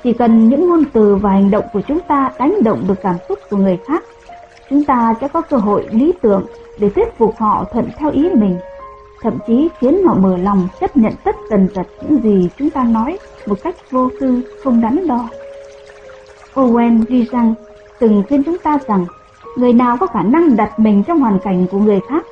[0.04, 3.16] Chỉ cần những ngôn từ và hành động của chúng ta đánh động được cảm
[3.30, 4.04] xúc của người khác,
[4.70, 6.46] chúng ta sẽ có cơ hội lý tưởng
[6.80, 8.58] để thuyết phục họ thuận theo ý mình,
[9.22, 12.84] thậm chí khiến họ mở lòng chấp nhận tất tần tật những gì chúng ta
[12.84, 15.30] nói một cách vô tư, không đắn đo.
[16.54, 17.54] Owen ghi rằng,
[18.00, 19.06] từng khuyên chúng ta rằng,
[19.58, 22.26] người nào có khả năng đặt mình trong hoàn cảnh của người khác,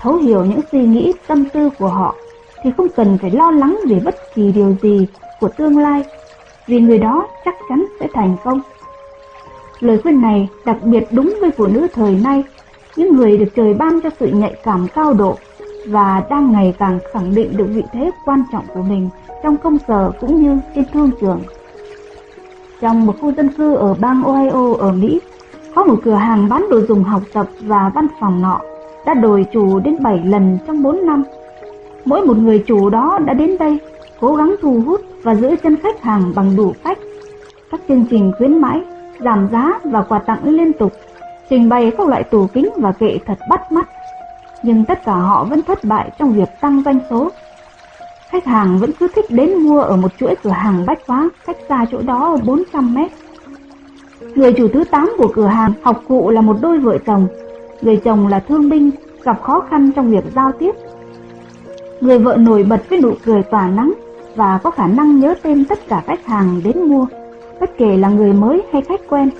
[0.00, 2.14] thấu hiểu những suy nghĩ tâm tư của họ,
[2.62, 5.06] thì không cần phải lo lắng về bất kỳ điều gì
[5.40, 6.04] của tương lai,
[6.66, 8.60] vì người đó chắc chắn sẽ thành công.
[9.80, 12.44] Lời khuyên này đặc biệt đúng với phụ nữ thời nay,
[12.96, 15.36] những người được trời ban cho sự nhạy cảm cao độ
[15.86, 19.08] và đang ngày càng khẳng định được vị thế quan trọng của mình
[19.42, 21.40] trong công sở cũng như trên thương trường.
[22.80, 25.20] Trong một khu dân cư ở bang Ohio ở Mỹ,
[25.74, 28.60] có một cửa hàng bán đồ dùng học tập và văn phòng nọ
[29.06, 31.24] đã đổi chủ đến 7 lần trong 4 năm.
[32.04, 33.78] Mỗi một người chủ đó đã đến đây,
[34.20, 36.98] cố gắng thu hút và giữ chân khách hàng bằng đủ cách.
[37.70, 38.80] Các chương trình khuyến mãi,
[39.20, 40.92] giảm giá và quà tặng liên tục,
[41.50, 43.88] trình bày các loại tủ kính và kệ thật bắt mắt.
[44.64, 47.30] Nhưng tất cả họ vẫn thất bại trong việc tăng doanh số
[48.28, 51.56] Khách hàng vẫn cứ thích đến mua ở một chuỗi cửa hàng bách hóa cách
[51.68, 53.10] xa chỗ đó 400 mét.
[54.34, 57.26] Người chủ thứ 8 của cửa hàng học cụ là một đôi vợ chồng.
[57.82, 58.90] Người chồng là thương binh,
[59.24, 60.74] gặp khó khăn trong việc giao tiếp.
[62.00, 63.92] Người vợ nổi bật với nụ cười tỏa nắng
[64.36, 67.06] và có khả năng nhớ tên tất cả khách hàng đến mua,
[67.60, 69.30] bất kể là người mới hay khách quen.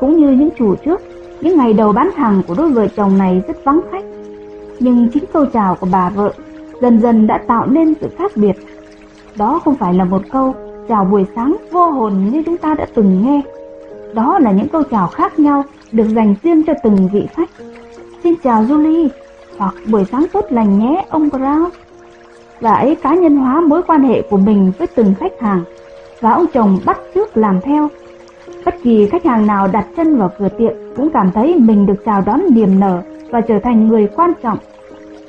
[0.00, 1.00] Cũng như những chủ trước,
[1.40, 4.04] những ngày đầu bán hàng của đôi vợ chồng này rất vắng khách.
[4.80, 6.32] Nhưng chính câu chào của bà vợ
[6.80, 8.56] dần dần đã tạo nên sự khác biệt.
[9.36, 10.54] Đó không phải là một câu
[10.88, 13.40] chào buổi sáng vô hồn như chúng ta đã từng nghe.
[14.14, 17.50] Đó là những câu chào khác nhau được dành riêng cho từng vị khách.
[18.22, 19.08] Xin chào Julie,
[19.58, 21.68] hoặc buổi sáng tốt lành nhé ông Brown.
[22.60, 25.62] Và ấy cá nhân hóa mối quan hệ của mình với từng khách hàng,
[26.20, 27.88] và ông chồng bắt chước làm theo.
[28.64, 32.04] Bất kỳ khách hàng nào đặt chân vào cửa tiệm cũng cảm thấy mình được
[32.04, 34.58] chào đón niềm nở và trở thành người quan trọng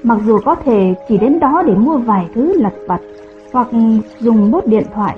[0.03, 3.01] mặc dù có thể chỉ đến đó để mua vài thứ lặt vặt
[3.53, 3.67] hoặc
[4.19, 5.17] dùng bốt điện thoại.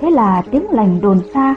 [0.00, 1.54] Thế là tiếng lành đồn xa.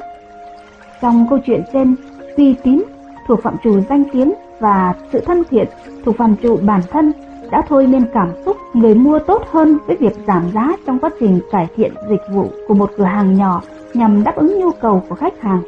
[1.02, 1.96] Trong câu chuyện trên,
[2.38, 2.84] uy tín
[3.28, 5.68] thuộc phạm trù danh tiếng và sự thân thiện
[6.06, 7.12] thuộc phạm trù bản thân
[7.52, 11.10] đã thôi nên cảm xúc người mua tốt hơn với việc giảm giá trong quá
[11.20, 13.62] trình cải thiện dịch vụ của một cửa hàng nhỏ
[13.94, 15.62] nhằm đáp ứng nhu cầu của khách hàng.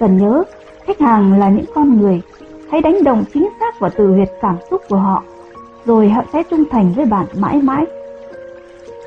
[0.00, 0.44] Cần nhớ,
[0.86, 2.22] khách hàng là những con người,
[2.70, 5.22] hãy đánh đồng chính xác vào từ huyệt cảm xúc của họ
[5.84, 7.84] rồi họ sẽ trung thành với bạn mãi mãi.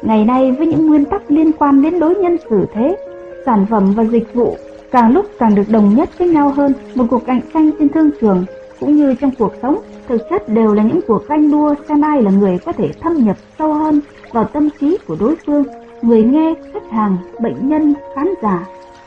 [0.01, 2.97] Ngày nay với những nguyên tắc liên quan đến đối nhân xử thế,
[3.45, 4.57] sản phẩm và dịch vụ
[4.91, 8.09] càng lúc càng được đồng nhất với nhau hơn, một cuộc cạnh tranh trên thương
[8.21, 8.45] trường
[8.79, 12.21] cũng như trong cuộc sống thực chất đều là những cuộc tranh đua xem ai
[12.21, 13.99] là người có thể thâm nhập sâu hơn
[14.31, 15.63] vào tâm trí của đối phương,
[16.01, 18.65] người nghe, khách hàng, bệnh nhân, khán giả,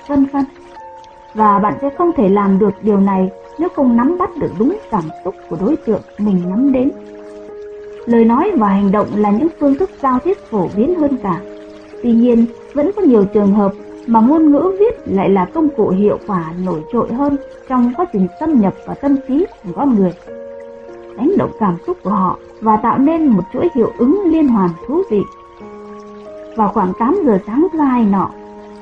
[0.09, 0.45] vân vân.
[1.35, 4.79] và bạn sẽ không thể làm được điều này nếu không nắm bắt được đúng
[4.91, 6.91] cảm xúc của đối tượng mình nắm đến.
[8.09, 11.41] Lời nói và hành động là những phương thức giao tiếp phổ biến hơn cả.
[12.03, 13.73] Tuy nhiên, vẫn có nhiều trường hợp
[14.07, 17.37] mà ngôn ngữ viết lại là công cụ hiệu quả nổi trội hơn
[17.69, 20.13] trong quá trình xâm nhập vào tâm trí của con người.
[21.17, 24.71] Đánh động cảm xúc của họ và tạo nên một chuỗi hiệu ứng liên hoàn
[24.87, 25.21] thú vị.
[26.57, 28.31] Vào khoảng 8 giờ sáng thứ hai nọ,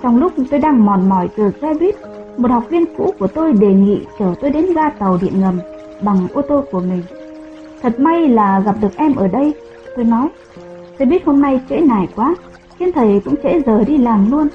[0.02, 1.94] trong lúc tôi đang mòn mỏi từ xe buýt,
[2.36, 5.58] một học viên cũ của tôi đề nghị chở tôi đến ga tàu điện ngầm
[6.02, 7.02] bằng ô tô của mình.
[7.82, 9.54] Thật may là gặp được em ở đây,
[9.96, 10.28] tôi nói.
[10.98, 12.34] tôi biết hôm nay trễ nải quá,
[12.78, 14.48] khiến thầy cũng trễ giờ đi làm luôn.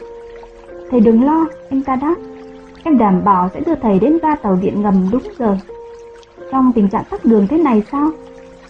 [0.92, 2.16] Thầy đừng lo, anh ta đáp.
[2.84, 5.58] Em đảm bảo sẽ đưa thầy đến ga tàu điện ngầm đúng giờ.
[6.52, 8.12] Trong tình trạng tắc đường thế này sao?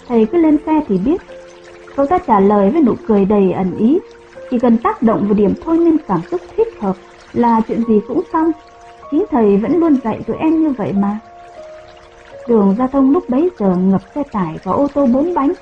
[0.08, 1.22] Thầy cứ lên xe thì biết.
[1.96, 4.00] Cậu ta trả lời với nụ cười đầy ẩn ý.
[4.52, 6.96] Chỉ cần tác động vào điểm thôi miên cảm xúc thích hợp
[7.34, 8.52] là chuyện gì cũng xong.
[9.12, 11.20] Chính thầy vẫn luôn dạy tụi em như vậy mà.
[12.48, 15.54] Đường giao thông lúc bấy giờ ngập xe tải và ô tô bốn bánh.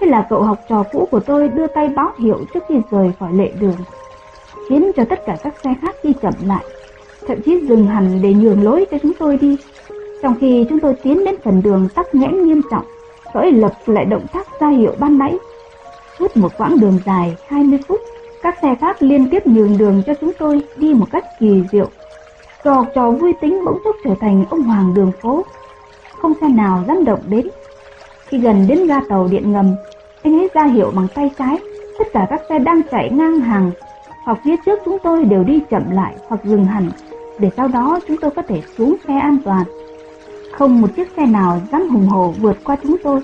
[0.00, 3.12] Thế là cậu học trò cũ của tôi đưa tay báo hiệu trước khi rời
[3.18, 3.76] khỏi lệ đường
[4.68, 6.64] khiến cho tất cả các xe khác đi chậm lại,
[7.26, 9.56] thậm chí dừng hẳn để nhường lối cho chúng tôi đi.
[10.22, 12.84] Trong khi chúng tôi tiến đến phần đường tắc nghẽn nghiêm trọng,
[13.34, 15.38] dõi lập lại động tác ra hiệu ban nãy.
[16.18, 18.00] Suốt một quãng đường dài 20 phút,
[18.42, 21.88] các xe khác liên tiếp nhường đường cho chúng tôi đi một cách kỳ diệu.
[22.64, 25.44] Trò trò vui tính bỗng chốc trở thành ông hoàng đường phố.
[26.24, 27.48] Không xe nào dám động đến.
[28.26, 29.74] Khi gần đến ga tàu điện ngầm,
[30.22, 31.58] anh ấy ra hiệu bằng tay trái,
[31.98, 33.70] tất cả các xe đang chạy ngang hàng
[34.24, 36.90] hoặc phía trước chúng tôi đều đi chậm lại hoặc dừng hẳn,
[37.38, 39.64] để sau đó chúng tôi có thể xuống xe an toàn.
[40.52, 43.20] Không một chiếc xe nào dám hùng hổ vượt qua chúng tôi.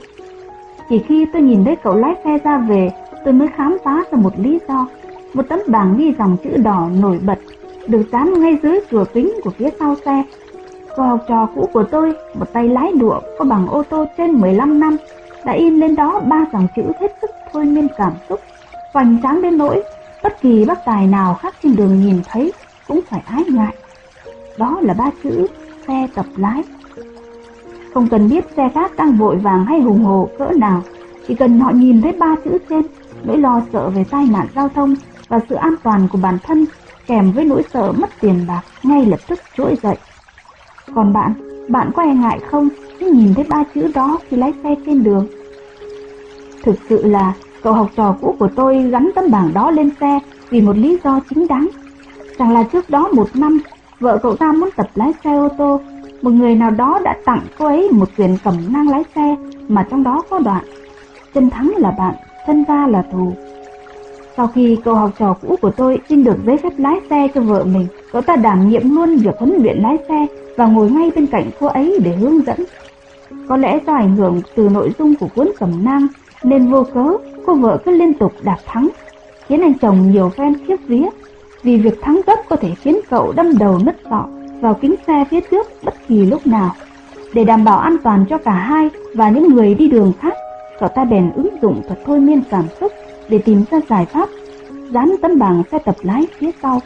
[0.88, 2.90] Chỉ khi tôi nhìn thấy cậu lái xe ra về,
[3.24, 4.86] tôi mới khám phá ra một lý do.
[5.34, 7.38] Một tấm bảng ghi dòng chữ đỏ nổi bật,
[7.86, 10.22] được dán ngay dưới cửa kính của phía sau xe.
[10.96, 14.32] Cô học trò cũ của tôi, một tay lái đụa có bằng ô tô trên
[14.32, 14.96] 15 năm,
[15.44, 18.40] đã in lên đó ba dòng chữ hết sức thôi miên cảm xúc,
[18.92, 19.82] hoành tráng đến nỗi
[20.22, 22.52] bất kỳ bác tài nào khác trên đường nhìn thấy
[22.88, 23.74] cũng phải ái ngại.
[24.58, 25.46] Đó là ba chữ
[25.88, 26.62] xe tập lái.
[27.94, 30.82] Không cần biết xe khác đang vội vàng hay hùng hồ cỡ nào,
[31.28, 32.82] chỉ cần họ nhìn thấy ba chữ trên,
[33.24, 34.94] nỗi lo sợ về tai nạn giao thông
[35.28, 36.64] và sự an toàn của bản thân
[37.06, 39.96] kèm với nỗi sợ mất tiền bạc ngay lập tức trỗi dậy.
[40.94, 41.32] Còn bạn,
[41.68, 45.02] bạn có e ngại không khi nhìn thấy ba chữ đó khi lái xe trên
[45.02, 45.26] đường?
[46.62, 50.18] Thực sự là Cậu học trò cũ của tôi gắn tấm bảng đó lên xe
[50.50, 51.68] vì một lý do chính đáng.
[52.38, 53.60] Rằng là trước đó một năm,
[54.00, 55.80] vợ cậu ta muốn tập lái xe ô tô.
[56.22, 59.36] Một người nào đó đã tặng cô ấy một quyền cầm năng lái xe
[59.68, 60.64] mà trong đó có đoạn.
[61.34, 62.14] Chân thắng là bạn,
[62.46, 63.32] chân va là thù.
[64.36, 67.40] Sau khi cậu học trò cũ của tôi xin được giấy phép lái xe cho
[67.40, 71.10] vợ mình, cậu ta đảm nhiệm luôn việc huấn luyện lái xe và ngồi ngay
[71.16, 72.58] bên cạnh cô ấy để hướng dẫn.
[73.48, 76.06] Có lẽ do ảnh hưởng từ nội dung của cuốn cẩm nang
[76.42, 77.16] nên vô cớ
[77.46, 78.88] cô vợ cứ liên tục đạp thắng,
[79.46, 81.06] khiến anh chồng nhiều phen khiếp vía,
[81.62, 84.26] vì việc thắng gấp có thể khiến cậu đâm đầu nứt sọ
[84.60, 86.74] vào kính xe phía trước bất kỳ lúc nào.
[87.34, 90.34] Để đảm bảo an toàn cho cả hai và những người đi đường khác,
[90.80, 92.92] cậu ta bèn ứng dụng thuật thôi miên cảm xúc
[93.30, 94.28] để tìm ra giải pháp,
[94.90, 96.80] dán tấm bảng xe tập lái phía sau.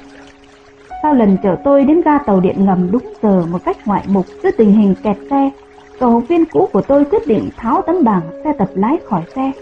[1.03, 4.27] Sau lần chở tôi đến ga tàu điện ngầm đúng giờ một cách ngoại mục
[4.43, 5.51] trước tình hình kẹt xe,
[5.99, 9.23] cậu học viên cũ của tôi quyết định tháo tấm bảng xe tập lái khỏi
[9.35, 9.53] xe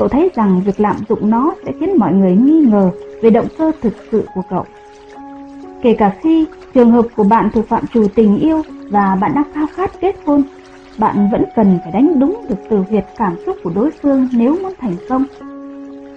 [0.00, 2.90] Cậu thấy rằng việc lạm dụng nó sẽ khiến mọi người nghi ngờ
[3.22, 4.64] về động cơ thực sự của cậu.
[5.82, 9.52] Kể cả khi trường hợp của bạn thuộc phạm trù tình yêu và bạn đang
[9.54, 10.42] khao khát kết hôn,
[10.98, 14.56] bạn vẫn cần phải đánh đúng được từ huyệt cảm xúc của đối phương nếu
[14.62, 15.24] muốn thành công.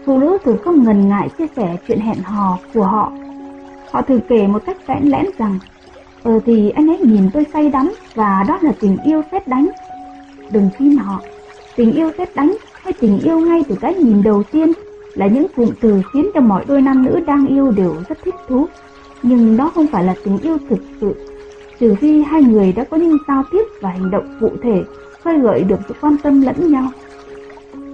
[0.06, 3.12] Phụ nữ thường không ngần ngại chia sẻ chuyện hẹn hò của họ.
[3.92, 5.60] Họ thường kể một cách vẽn lẽn rằng,
[6.24, 9.68] ờ thì anh ấy nhìn tôi say đắm và đó là tình yêu xét đánh.
[10.52, 11.22] Đừng tin họ,
[11.76, 14.72] tình yêu xét đánh hay tình yêu ngay từ cái nhìn đầu tiên
[15.14, 18.36] là những cụm từ khiến cho mọi đôi nam nữ đang yêu đều rất thích
[18.48, 18.68] thú.
[19.24, 21.16] Nhưng đó không phải là tình yêu thực sự,
[21.80, 24.84] trừ khi hai người đã có những giao tiếp và hành động cụ thể
[25.24, 26.88] khơi gợi được sự quan tâm lẫn nhau.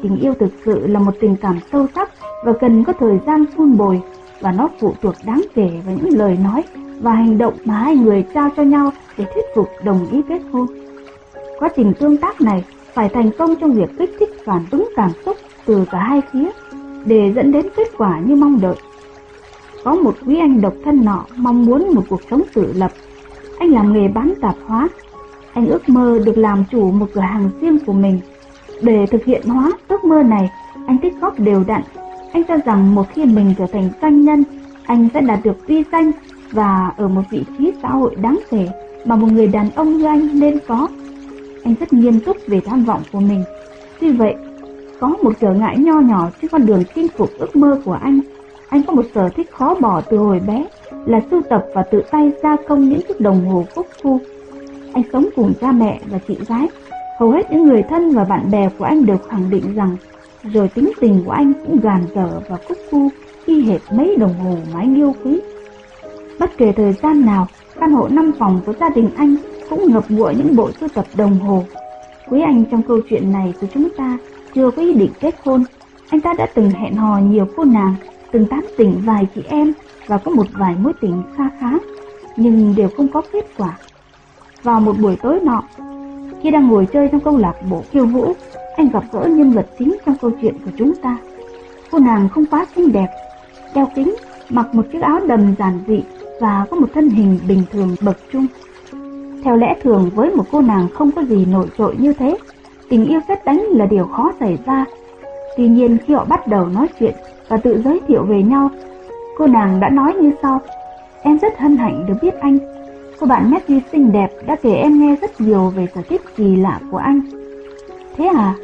[0.01, 2.11] Tình yêu thực sự là một tình cảm sâu sắc
[2.45, 4.01] và cần có thời gian phun bồi
[4.41, 6.63] và nó phụ thuộc đáng kể vào những lời nói
[7.01, 10.41] và hành động mà hai người trao cho nhau để thuyết phục đồng ý kết
[10.51, 10.67] hôn.
[11.59, 15.11] Quá trình tương tác này phải thành công trong việc kích thích phản ứng cảm
[15.25, 16.49] xúc từ cả hai phía
[17.05, 18.75] để dẫn đến kết quả như mong đợi.
[19.83, 22.91] Có một quý anh độc thân nọ mong muốn một cuộc sống tự lập.
[23.59, 24.89] Anh làm nghề bán tạp hóa.
[25.53, 28.19] Anh ước mơ được làm chủ một cửa hàng riêng của mình.
[28.82, 30.49] Để thực hiện hóa ước mơ này,
[30.88, 31.82] anh tích góp đều đặn.
[32.34, 34.43] Anh cho rằng một khi mình trở thành doanh nhân,
[34.86, 36.11] anh sẽ đạt được uy danh
[36.51, 38.67] và ở một vị trí xã hội đáng kể
[39.05, 40.88] mà một người đàn ông như anh nên có.
[41.63, 43.43] Anh rất nghiêm túc về tham vọng của mình.
[43.99, 44.36] Tuy vậy,
[44.99, 48.19] có một trở ngại nho nhỏ trên con đường chinh phục ước mơ của anh.
[48.69, 50.65] Anh có một sở thích khó bỏ từ hồi bé
[51.05, 54.19] là sưu tập và tự tay gia công những chiếc đồng hồ phúc Phu.
[54.93, 56.67] Anh sống cùng cha mẹ và chị gái.
[57.20, 59.97] Hầu hết những người thân và bạn bè của anh đều khẳng định rằng
[60.43, 63.09] rồi tính tình của anh cũng gàn dở và Cúc cu
[63.45, 65.41] y hệt mấy đồng hồ mà anh yêu quý.
[66.39, 67.47] Bất kể thời gian nào,
[67.80, 69.36] căn hộ năm phòng của gia đình anh
[69.70, 71.63] cũng ngập ngụa những bộ sưu tập đồng hồ.
[72.30, 74.17] Quý anh trong câu chuyện này của chúng ta
[74.55, 75.63] chưa có ý định kết hôn.
[76.09, 77.95] Anh ta đã từng hẹn hò nhiều cô nàng,
[78.32, 79.74] từng tán tỉnh vài chị em
[80.07, 81.72] và có một vài mối tình kha khá,
[82.38, 83.78] nhưng đều không có kết quả.
[84.63, 85.63] Vào một buổi tối nọ,
[86.41, 88.33] khi đang ngồi chơi trong câu lạc bộ khiêu vũ,
[88.75, 91.17] anh gặp gỡ nhân vật chính trong câu chuyện của chúng ta.
[91.91, 93.07] Cô nàng không quá xinh đẹp,
[93.75, 94.15] đeo kính,
[94.49, 96.03] mặc một chiếc áo đầm giản dị
[96.41, 98.45] và có một thân hình bình thường bậc trung.
[99.43, 102.37] Theo lẽ thường với một cô nàng không có gì nổi trội như thế,
[102.89, 104.85] tình yêu xét đánh là điều khó xảy ra.
[105.57, 107.13] Tuy nhiên khi họ bắt đầu nói chuyện
[107.47, 108.69] và tự giới thiệu về nhau,
[109.37, 110.61] cô nàng đã nói như sau.
[111.21, 112.57] Em rất hân hạnh được biết anh.
[113.20, 116.55] Cô bạn Matthew xinh đẹp đã kể em nghe rất nhiều về sở thích kỳ
[116.55, 117.22] lạ của anh.
[118.17, 118.55] Thế à?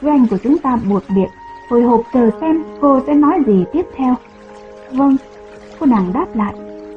[0.00, 1.28] Với anh của chúng ta buộc miệng,
[1.70, 4.14] hồi hộp chờ xem cô sẽ nói gì tiếp theo.
[4.92, 5.16] Vâng,
[5.80, 6.54] cô nàng đáp lại,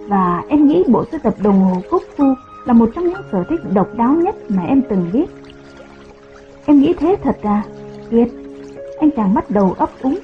[0.07, 2.25] và em nghĩ bộ sưu tập đồng hồ Cúc Phu
[2.65, 5.25] là một trong những sở thích độc đáo nhất mà em từng biết.
[6.65, 7.63] Em nghĩ thế thật à?
[8.11, 8.27] Tuyệt.
[8.99, 10.19] Anh chàng bắt đầu ấp úng.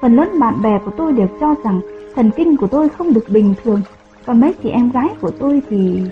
[0.00, 1.80] Phần lớn bạn bè của tôi đều cho rằng
[2.14, 3.80] thần kinh của tôi không được bình thường,
[4.26, 6.02] còn mấy chị em gái của tôi thì...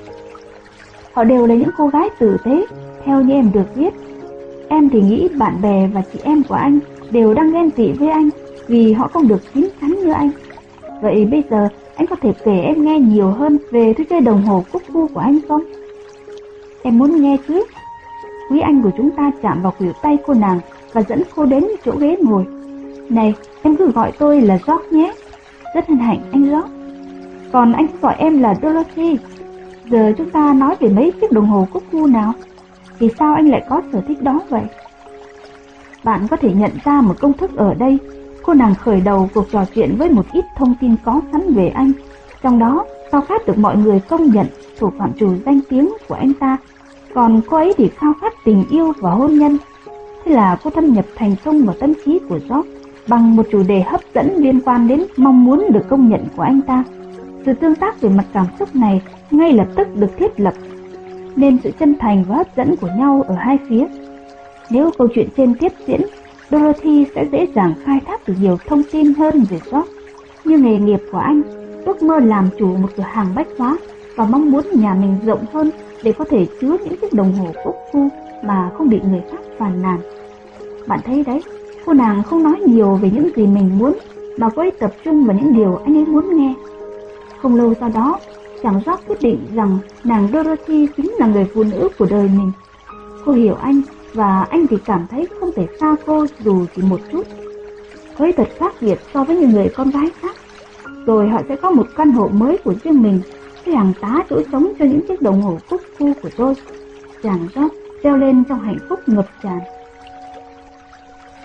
[1.19, 2.67] Họ đều là những cô gái tử tế,
[3.05, 3.95] theo như em được biết.
[4.69, 6.79] Em thì nghĩ bạn bè và chị em của anh
[7.11, 8.29] đều đang ghen tị với anh
[8.69, 10.31] vì họ không được chín chắn như anh.
[11.03, 14.43] Vậy bây giờ anh có thể kể em nghe nhiều hơn về thứ chơi đồng
[14.43, 15.63] hồ cúc cu của anh không?
[16.83, 17.65] Em muốn nghe chứ?
[18.51, 20.61] Quý anh của chúng ta chạm vào khuỷu tay cô nàng
[20.93, 22.45] và dẫn cô đến chỗ ghế ngồi.
[23.09, 25.15] Này, em cứ gọi tôi là George nhé.
[25.75, 26.69] Rất hân hạnh anh George.
[27.53, 29.17] Còn anh cứ gọi em là Dorothy.
[29.91, 32.33] Giờ chúng ta nói về mấy chiếc đồng hồ cúc cu nào.
[32.99, 34.63] Vì sao anh lại có sở thích đó vậy?
[36.05, 37.99] Bạn có thể nhận ra một công thức ở đây
[38.49, 41.69] Cô nàng khởi đầu cuộc trò chuyện với một ít thông tin có sẵn về
[41.69, 41.93] anh,
[42.43, 44.47] trong đó khao khát được mọi người công nhận
[44.79, 46.57] thuộc phạm trù danh tiếng của anh ta,
[47.15, 49.59] còn cô ấy thì khao khát tình yêu và hôn nhân.
[50.25, 52.71] Thế là cô thâm nhập thành công vào tâm trí của George
[53.09, 56.43] bằng một chủ đề hấp dẫn liên quan đến mong muốn được công nhận của
[56.43, 56.85] anh ta.
[57.47, 60.55] Sự tương tác về mặt cảm xúc này ngay lập tức được thiết lập,
[61.37, 63.87] nên sự chân thành và hấp dẫn của nhau ở hai phía.
[64.71, 66.01] Nếu câu chuyện trên tiếp diễn
[66.51, 69.83] Dorothy sẽ dễ dàng khai thác được nhiều thông tin hơn về Job,
[70.45, 71.43] như nghề nghiệp của anh,
[71.85, 73.79] ước mơ làm chủ một cửa hàng bách hóa
[74.17, 75.71] và mong muốn nhà mình rộng hơn
[76.03, 78.09] để có thể chứa những chiếc đồng hồ cúc phu
[78.43, 79.99] mà không bị người khác phàn nàn.
[80.87, 81.43] Bạn thấy đấy,
[81.87, 83.99] cô nàng không nói nhiều về những gì mình muốn
[84.37, 86.55] mà cô ấy tập trung vào những điều anh ấy muốn nghe.
[87.43, 88.19] Không lâu sau đó,
[88.63, 92.53] chàng George quyết định rằng nàng Dorothy chính là người phụ nữ của đời mình.
[93.25, 93.83] Cô hiểu anh
[94.15, 97.23] và anh thì cảm thấy không thể xa cô dù chỉ một chút.
[98.17, 100.37] hơi thật khác biệt so với những người con gái khác.
[101.07, 103.21] Rồi họ sẽ có một căn hộ mới của riêng mình,
[103.65, 106.55] cái hàng tá chỗ sống cho những chiếc đồng hồ cúc khu của tôi.
[107.23, 107.69] Chàng rót
[108.03, 109.59] treo lên trong hạnh phúc ngập tràn.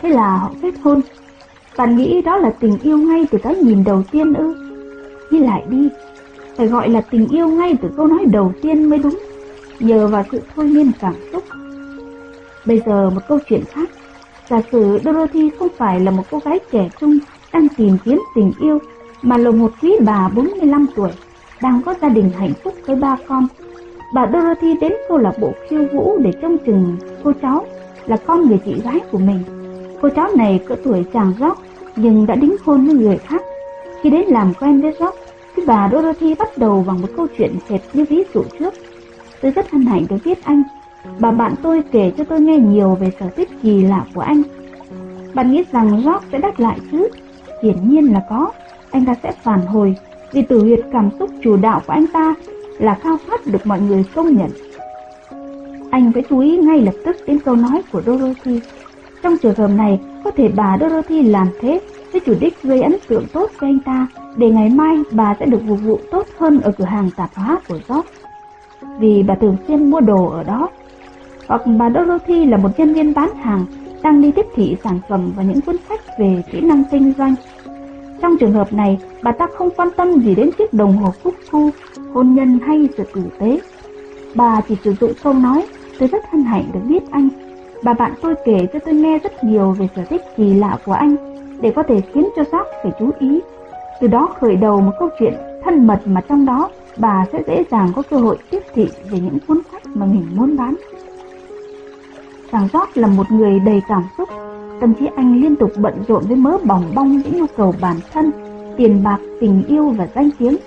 [0.02, 1.02] Thế là họ kết hôn.
[1.78, 4.73] Bạn nghĩ đó là tình yêu ngay từ cái nhìn đầu tiên ư?
[5.32, 5.90] Đi lại đi,
[6.58, 9.20] phải gọi là tình yêu ngay từ câu nói đầu tiên mới đúng,
[9.80, 11.44] nhờ vào sự thôi miên cảm xúc
[12.66, 13.90] Bây giờ một câu chuyện khác.
[14.50, 17.18] Giả sử Dorothy không phải là một cô gái trẻ trung
[17.54, 18.80] đang tìm kiếm tình yêu,
[19.22, 21.12] mà là một quý bà 45 tuổi,
[21.62, 23.48] đang có gia đình hạnh phúc với ba con.
[24.14, 27.66] Bà Dorothy đến câu lạc bộ khiêu vũ để trông chừng cô cháu
[28.06, 29.40] là con người chị gái của mình.
[30.02, 31.58] Cô cháu này cỡ tuổi chàng rót
[31.96, 33.42] nhưng đã đính hôn với người khác.
[34.04, 35.18] Khi đến làm quen với Rock,
[35.56, 38.74] thì bà Dorothy bắt đầu bằng một câu chuyện hệt như ví dụ trước.
[39.42, 40.64] Tôi rất hân hạnh được biết anh
[41.20, 44.42] Bà bạn tôi kể cho tôi nghe nhiều về sở thích kỳ lạ của anh.
[45.34, 47.08] Bạn nghĩ rằng Rock sẽ đáp lại chứ?
[47.64, 48.52] Hiển nhiên là có.
[48.92, 49.96] Anh ta sẽ phản hồi
[50.32, 52.36] vì tử huyệt cảm xúc chủ đạo của anh ta
[52.80, 54.50] là khao khát được mọi người công nhận.
[55.92, 58.60] Anh phải chú ý ngay lập tức đến câu nói của Dorothy.
[59.24, 61.82] Trong trường hợp này, có thể bà Dorothy làm thế
[62.14, 64.08] với chủ đích gây ấn tượng tốt cho anh ta,
[64.38, 67.60] để ngày mai bà sẽ được phục vụ tốt hơn ở cửa hàng tạp hóa
[67.68, 68.04] của Job.
[69.00, 70.70] Vì bà thường xuyên mua đồ ở đó
[71.48, 73.66] hoặc bà Dorothy là một nhân viên bán hàng
[74.02, 77.36] đang đi tiếp thị sản phẩm và những cuốn sách về kỹ năng kinh doanh.
[78.22, 81.36] Trong trường hợp này, bà ta không quan tâm gì đến chiếc đồng hồ phúc
[81.50, 81.70] thu,
[82.14, 83.60] hôn nhân hay sự tử tế.
[84.36, 85.66] Bà chỉ sử dụng câu nói,
[86.00, 87.30] tôi rất hân hạnh được biết anh.
[87.84, 90.92] Bà bạn tôi kể cho tôi nghe rất nhiều về sở thích kỳ lạ của
[90.92, 93.42] anh, để có thể khiến cho Jack phải chú ý.
[94.02, 95.34] Từ đó khởi đầu một câu chuyện
[95.64, 99.20] thân mật mà trong đó bà sẽ dễ dàng có cơ hội tiếp thị về
[99.20, 100.76] những cuốn sách mà mình muốn bán.
[102.52, 104.30] Chàng George là một người đầy cảm xúc,
[104.82, 107.96] tâm trí anh liên tục bận rộn với mớ bỏng bong những nhu cầu bản
[108.14, 108.32] thân,
[108.78, 110.58] tiền bạc, tình yêu và danh tiếng.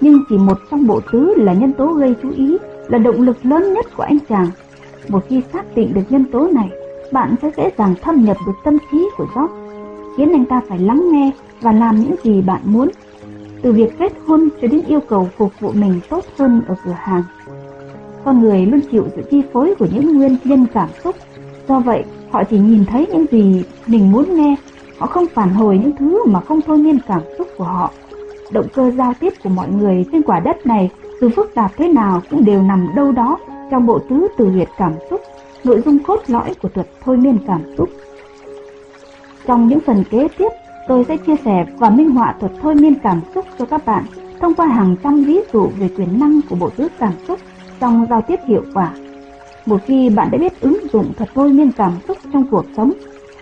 [0.00, 2.58] Nhưng chỉ một trong bộ tứ là nhân tố gây chú ý,
[2.88, 4.46] là động lực lớn nhất của anh chàng.
[5.08, 6.70] Một khi xác định được nhân tố này,
[7.12, 9.54] bạn sẽ dễ dàng thâm nhập được tâm trí của George,
[10.16, 12.88] khiến anh ta phải lắng nghe và làm những gì bạn muốn
[13.62, 16.96] từ việc kết hôn cho đến yêu cầu phục vụ mình tốt hơn ở cửa
[16.98, 17.22] hàng.
[18.24, 21.16] Con người luôn chịu sự chi phối của những nguyên nhân cảm xúc,
[21.68, 24.56] do vậy họ chỉ nhìn thấy những gì mình muốn nghe,
[24.98, 27.90] họ không phản hồi những thứ mà không thôi miên cảm xúc của họ.
[28.52, 30.90] Động cơ giao tiếp của mọi người trên quả đất này
[31.20, 33.38] dù phức tạp thế nào cũng đều nằm đâu đó
[33.70, 35.20] trong bộ tứ từ huyệt cảm xúc,
[35.64, 37.88] nội dung cốt lõi của thuật thôi miên cảm xúc.
[39.46, 40.48] Trong những phần kế tiếp,
[40.86, 44.04] Tôi sẽ chia sẻ và minh họa thuật thôi miên cảm xúc cho các bạn
[44.40, 47.38] thông qua hàng trăm ví dụ về quyền năng của bộ tứ cảm xúc
[47.80, 48.92] trong giao tiếp hiệu quả.
[49.66, 52.92] Một khi bạn đã biết ứng dụng thuật thôi miên cảm xúc trong cuộc sống,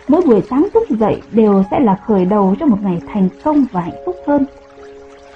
[0.09, 3.65] mỗi buổi sáng thức dậy đều sẽ là khởi đầu cho một ngày thành công
[3.73, 4.45] và hạnh phúc hơn.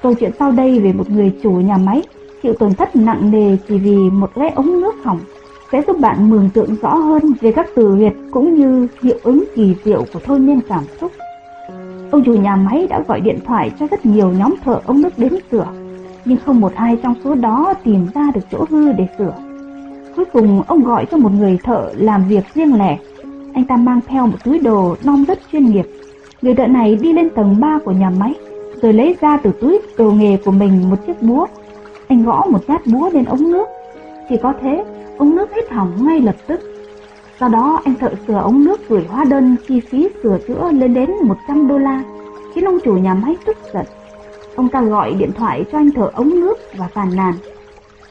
[0.02, 2.02] Câu chuyện sau đây về một người chủ nhà máy
[2.42, 5.20] chịu tổn thất nặng nề chỉ vì một lẽ ống nước hỏng
[5.72, 9.44] sẽ giúp bạn mường tượng rõ hơn về các từ huyệt cũng như hiệu ứng
[9.54, 11.12] kỳ diệu của thôi miên cảm xúc.
[12.10, 15.18] Ông chủ nhà máy đã gọi điện thoại cho rất nhiều nhóm thợ ống nước
[15.18, 15.66] đến sửa,
[16.24, 19.34] nhưng không một ai trong số đó tìm ra được chỗ hư để sửa.
[20.16, 22.98] Cuối cùng ông gọi cho một người thợ làm việc riêng lẻ.
[23.54, 25.86] Anh ta mang theo một túi đồ non rất chuyên nghiệp.
[26.42, 28.34] Người thợ này đi lên tầng 3 của nhà máy,
[28.82, 31.46] rồi lấy ra từ túi đồ nghề của mình một chiếc búa.
[32.08, 33.68] Anh gõ một nhát búa lên ống nước.
[34.28, 34.84] Chỉ có thế,
[35.18, 36.60] ống nước hết hỏng ngay lập tức.
[37.40, 40.94] Sau đó anh thợ sửa ống nước gửi hóa đơn chi phí sửa chữa lên
[40.94, 42.02] đến 100 đô la,
[42.54, 43.86] khiến ông chủ nhà máy tức giận.
[44.56, 47.34] Ông ta gọi điện thoại cho anh thợ ống nước và phàn nàn.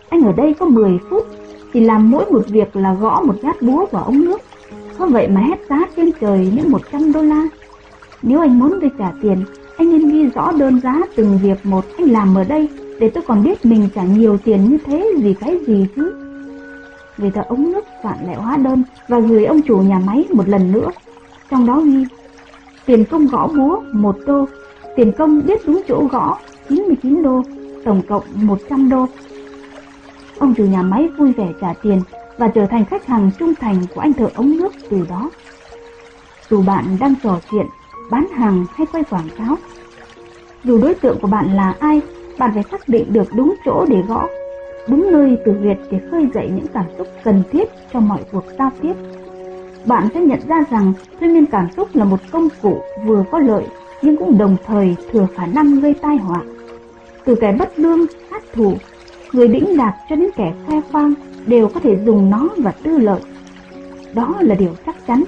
[0.09, 1.27] Anh ở đây có 10 phút,
[1.73, 4.41] chỉ làm mỗi một việc là gõ một nhát búa vào ống nước.
[4.97, 7.47] Có vậy mà hết giá trên trời những 100 đô la.
[8.21, 9.43] Nếu anh muốn tôi trả tiền,
[9.77, 13.23] anh nên ghi rõ đơn giá từng việc một anh làm ở đây để tôi
[13.27, 16.24] còn biết mình trả nhiều tiền như thế vì cái gì chứ
[17.17, 20.47] người ta ống nước vạn lẻ hóa đơn và gửi ông chủ nhà máy một
[20.47, 20.89] lần nữa.
[21.51, 22.05] Trong đó ghi
[22.85, 24.45] tiền công gõ búa 1 đô,
[24.95, 26.37] tiền công biết đúng chỗ gõ
[26.69, 27.43] 99 đô,
[27.85, 29.05] tổng cộng 100 đô.
[30.39, 32.01] Ông chủ nhà máy vui vẻ trả tiền
[32.37, 35.29] và trở thành khách hàng trung thành của anh thợ ống nước từ đó.
[36.49, 37.65] Dù bạn đang trò chuyện,
[38.11, 39.57] bán hàng hay quay quảng cáo,
[40.63, 42.01] dù đối tượng của bạn là ai,
[42.39, 44.27] bạn phải xác định được đúng chỗ để gõ
[44.87, 48.43] đúng nơi từ huyệt để khơi dậy những cảm xúc cần thiết cho mọi cuộc
[48.59, 48.93] giao tiếp.
[49.85, 53.63] Bạn sẽ nhận ra rằng 催眠 cảm xúc là một công cụ vừa có lợi
[54.01, 56.41] nhưng cũng đồng thời thừa khả năng gây tai họa.
[57.25, 58.73] Từ kẻ bất lương, sát thủ,
[59.33, 61.13] người đĩnh đạt cho đến kẻ khoe khoang
[61.45, 63.19] đều có thể dùng nó và tư lợi.
[64.13, 65.23] Đó là điều chắc chắn.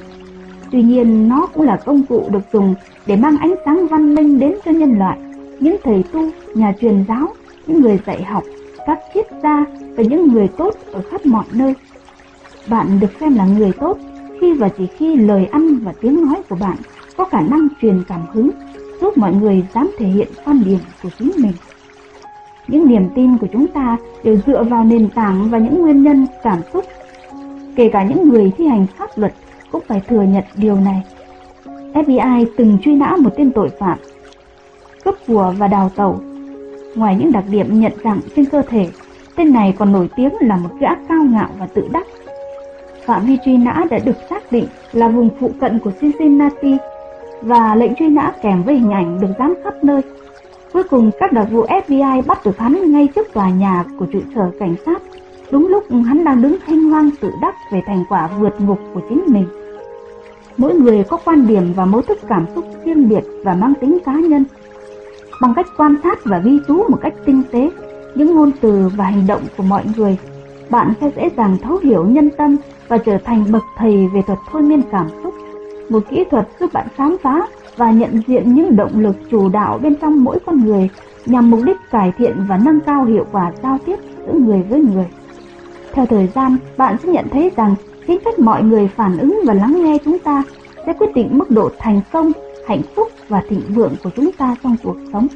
[0.72, 4.40] Tuy nhiên nó cũng là công cụ được dùng để mang ánh sáng văn minh
[4.40, 5.18] đến cho nhân loại.
[5.60, 7.28] Những thầy tu, nhà truyền giáo,
[7.68, 8.44] những người dạy học
[8.88, 9.66] các triết gia
[9.98, 11.74] và những người tốt ở khắp mọi nơi.
[12.68, 13.98] Bạn được xem là người tốt
[14.42, 16.78] khi và chỉ khi lời ăn và tiếng nói của bạn
[17.18, 18.50] có khả năng truyền cảm hứng,
[19.02, 21.54] giúp mọi người dám thể hiện quan điểm của chính mình.
[22.68, 26.28] Những niềm tin của chúng ta đều dựa vào nền tảng và những nguyên nhân
[26.44, 26.86] cảm xúc.
[27.76, 29.34] Kể cả những người thi hành pháp luật
[29.72, 31.04] cũng phải thừa nhận điều này.
[31.94, 33.98] FBI từng truy nã một tên tội phạm,
[35.06, 36.20] cướp của và đào tẩu
[36.96, 38.90] Ngoài những đặc điểm nhận dạng trên cơ thể,
[39.36, 42.08] tên này còn nổi tiếng là một gã cao ngạo và tự đắc.
[43.06, 46.78] Phạm vi truy nã đã được xác định là vùng phụ cận của Cincinnati
[47.42, 50.02] và lệnh truy nã kèm với hình ảnh được dán khắp nơi.
[50.74, 54.20] Cuối cùng các đặc vụ FBI bắt được hắn ngay trước tòa nhà của trụ
[54.36, 55.02] sở cảnh sát,
[55.52, 59.02] đúng lúc hắn đang đứng thanh hoang tự đắc về thành quả vượt ngục của
[59.10, 59.46] chính mình.
[60.58, 63.98] Mỗi người có quan điểm và mối thức cảm xúc riêng biệt và mang tính
[64.06, 64.46] cá nhân
[65.42, 67.72] bằng cách quan sát và ghi chú một cách tinh tế
[68.16, 70.18] những ngôn từ và hành động của mọi người,
[70.70, 72.58] bạn sẽ dễ dàng thấu hiểu nhân tâm
[72.88, 75.34] và trở thành bậc thầy về thuật thôi miên cảm xúc,
[75.90, 79.80] một kỹ thuật giúp bạn khám phá và nhận diện những động lực chủ đạo
[79.84, 80.90] bên trong mỗi con người
[81.26, 83.96] nhằm mục đích cải thiện và nâng cao hiệu quả giao tiếp
[84.28, 85.06] giữa người với người.
[85.94, 87.76] Theo thời gian, bạn sẽ nhận thấy rằng
[88.08, 90.44] chính cách mọi người phản ứng và lắng nghe chúng ta
[90.86, 92.32] sẽ quyết định mức độ thành công
[92.68, 95.28] hạnh phúc và thịnh vượng của chúng ta trong cuộc sống.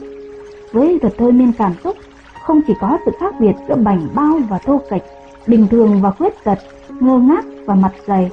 [0.72, 1.98] Với thuật thôi miên cảm xúc,
[2.46, 5.04] không chỉ có sự khác biệt giữa bảnh bao và thô kệch,
[5.48, 6.60] bình thường và khuyết tật,
[7.00, 8.30] ngơ ngác và mặt dày,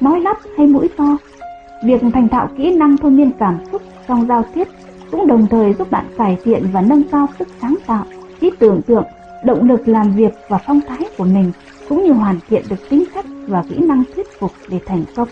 [0.00, 1.16] nói lắp hay mũi to.
[1.84, 4.68] Việc thành thạo kỹ năng thôi miên cảm xúc trong giao tiếp
[5.10, 8.04] cũng đồng thời giúp bạn cải thiện và nâng cao sức sáng tạo,
[8.40, 9.04] trí tưởng tượng,
[9.44, 11.52] động lực làm việc và phong thái của mình,
[11.88, 15.28] cũng như hoàn thiện được tính cách và kỹ năng thuyết phục để thành công.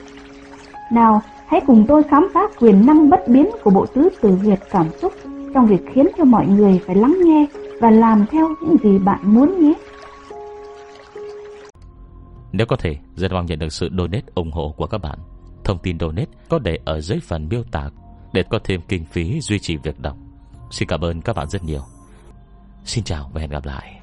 [0.92, 4.58] Nào, hãy cùng tôi khám phá quyền năng bất biến của bộ tứ từ huyệt
[4.70, 5.12] cảm xúc
[5.54, 7.46] trong việc khiến cho mọi người phải lắng nghe
[7.80, 9.74] và làm theo những gì bạn muốn nhé.
[12.52, 15.18] Nếu có thể, rất mong nhận được sự donate ủng hộ của các bạn.
[15.64, 17.90] Thông tin donate có để ở dưới phần miêu tả
[18.32, 20.16] để có thêm kinh phí duy trì việc đọc.
[20.70, 21.82] Xin cảm ơn các bạn rất nhiều.
[22.84, 23.95] Xin chào và hẹn gặp lại.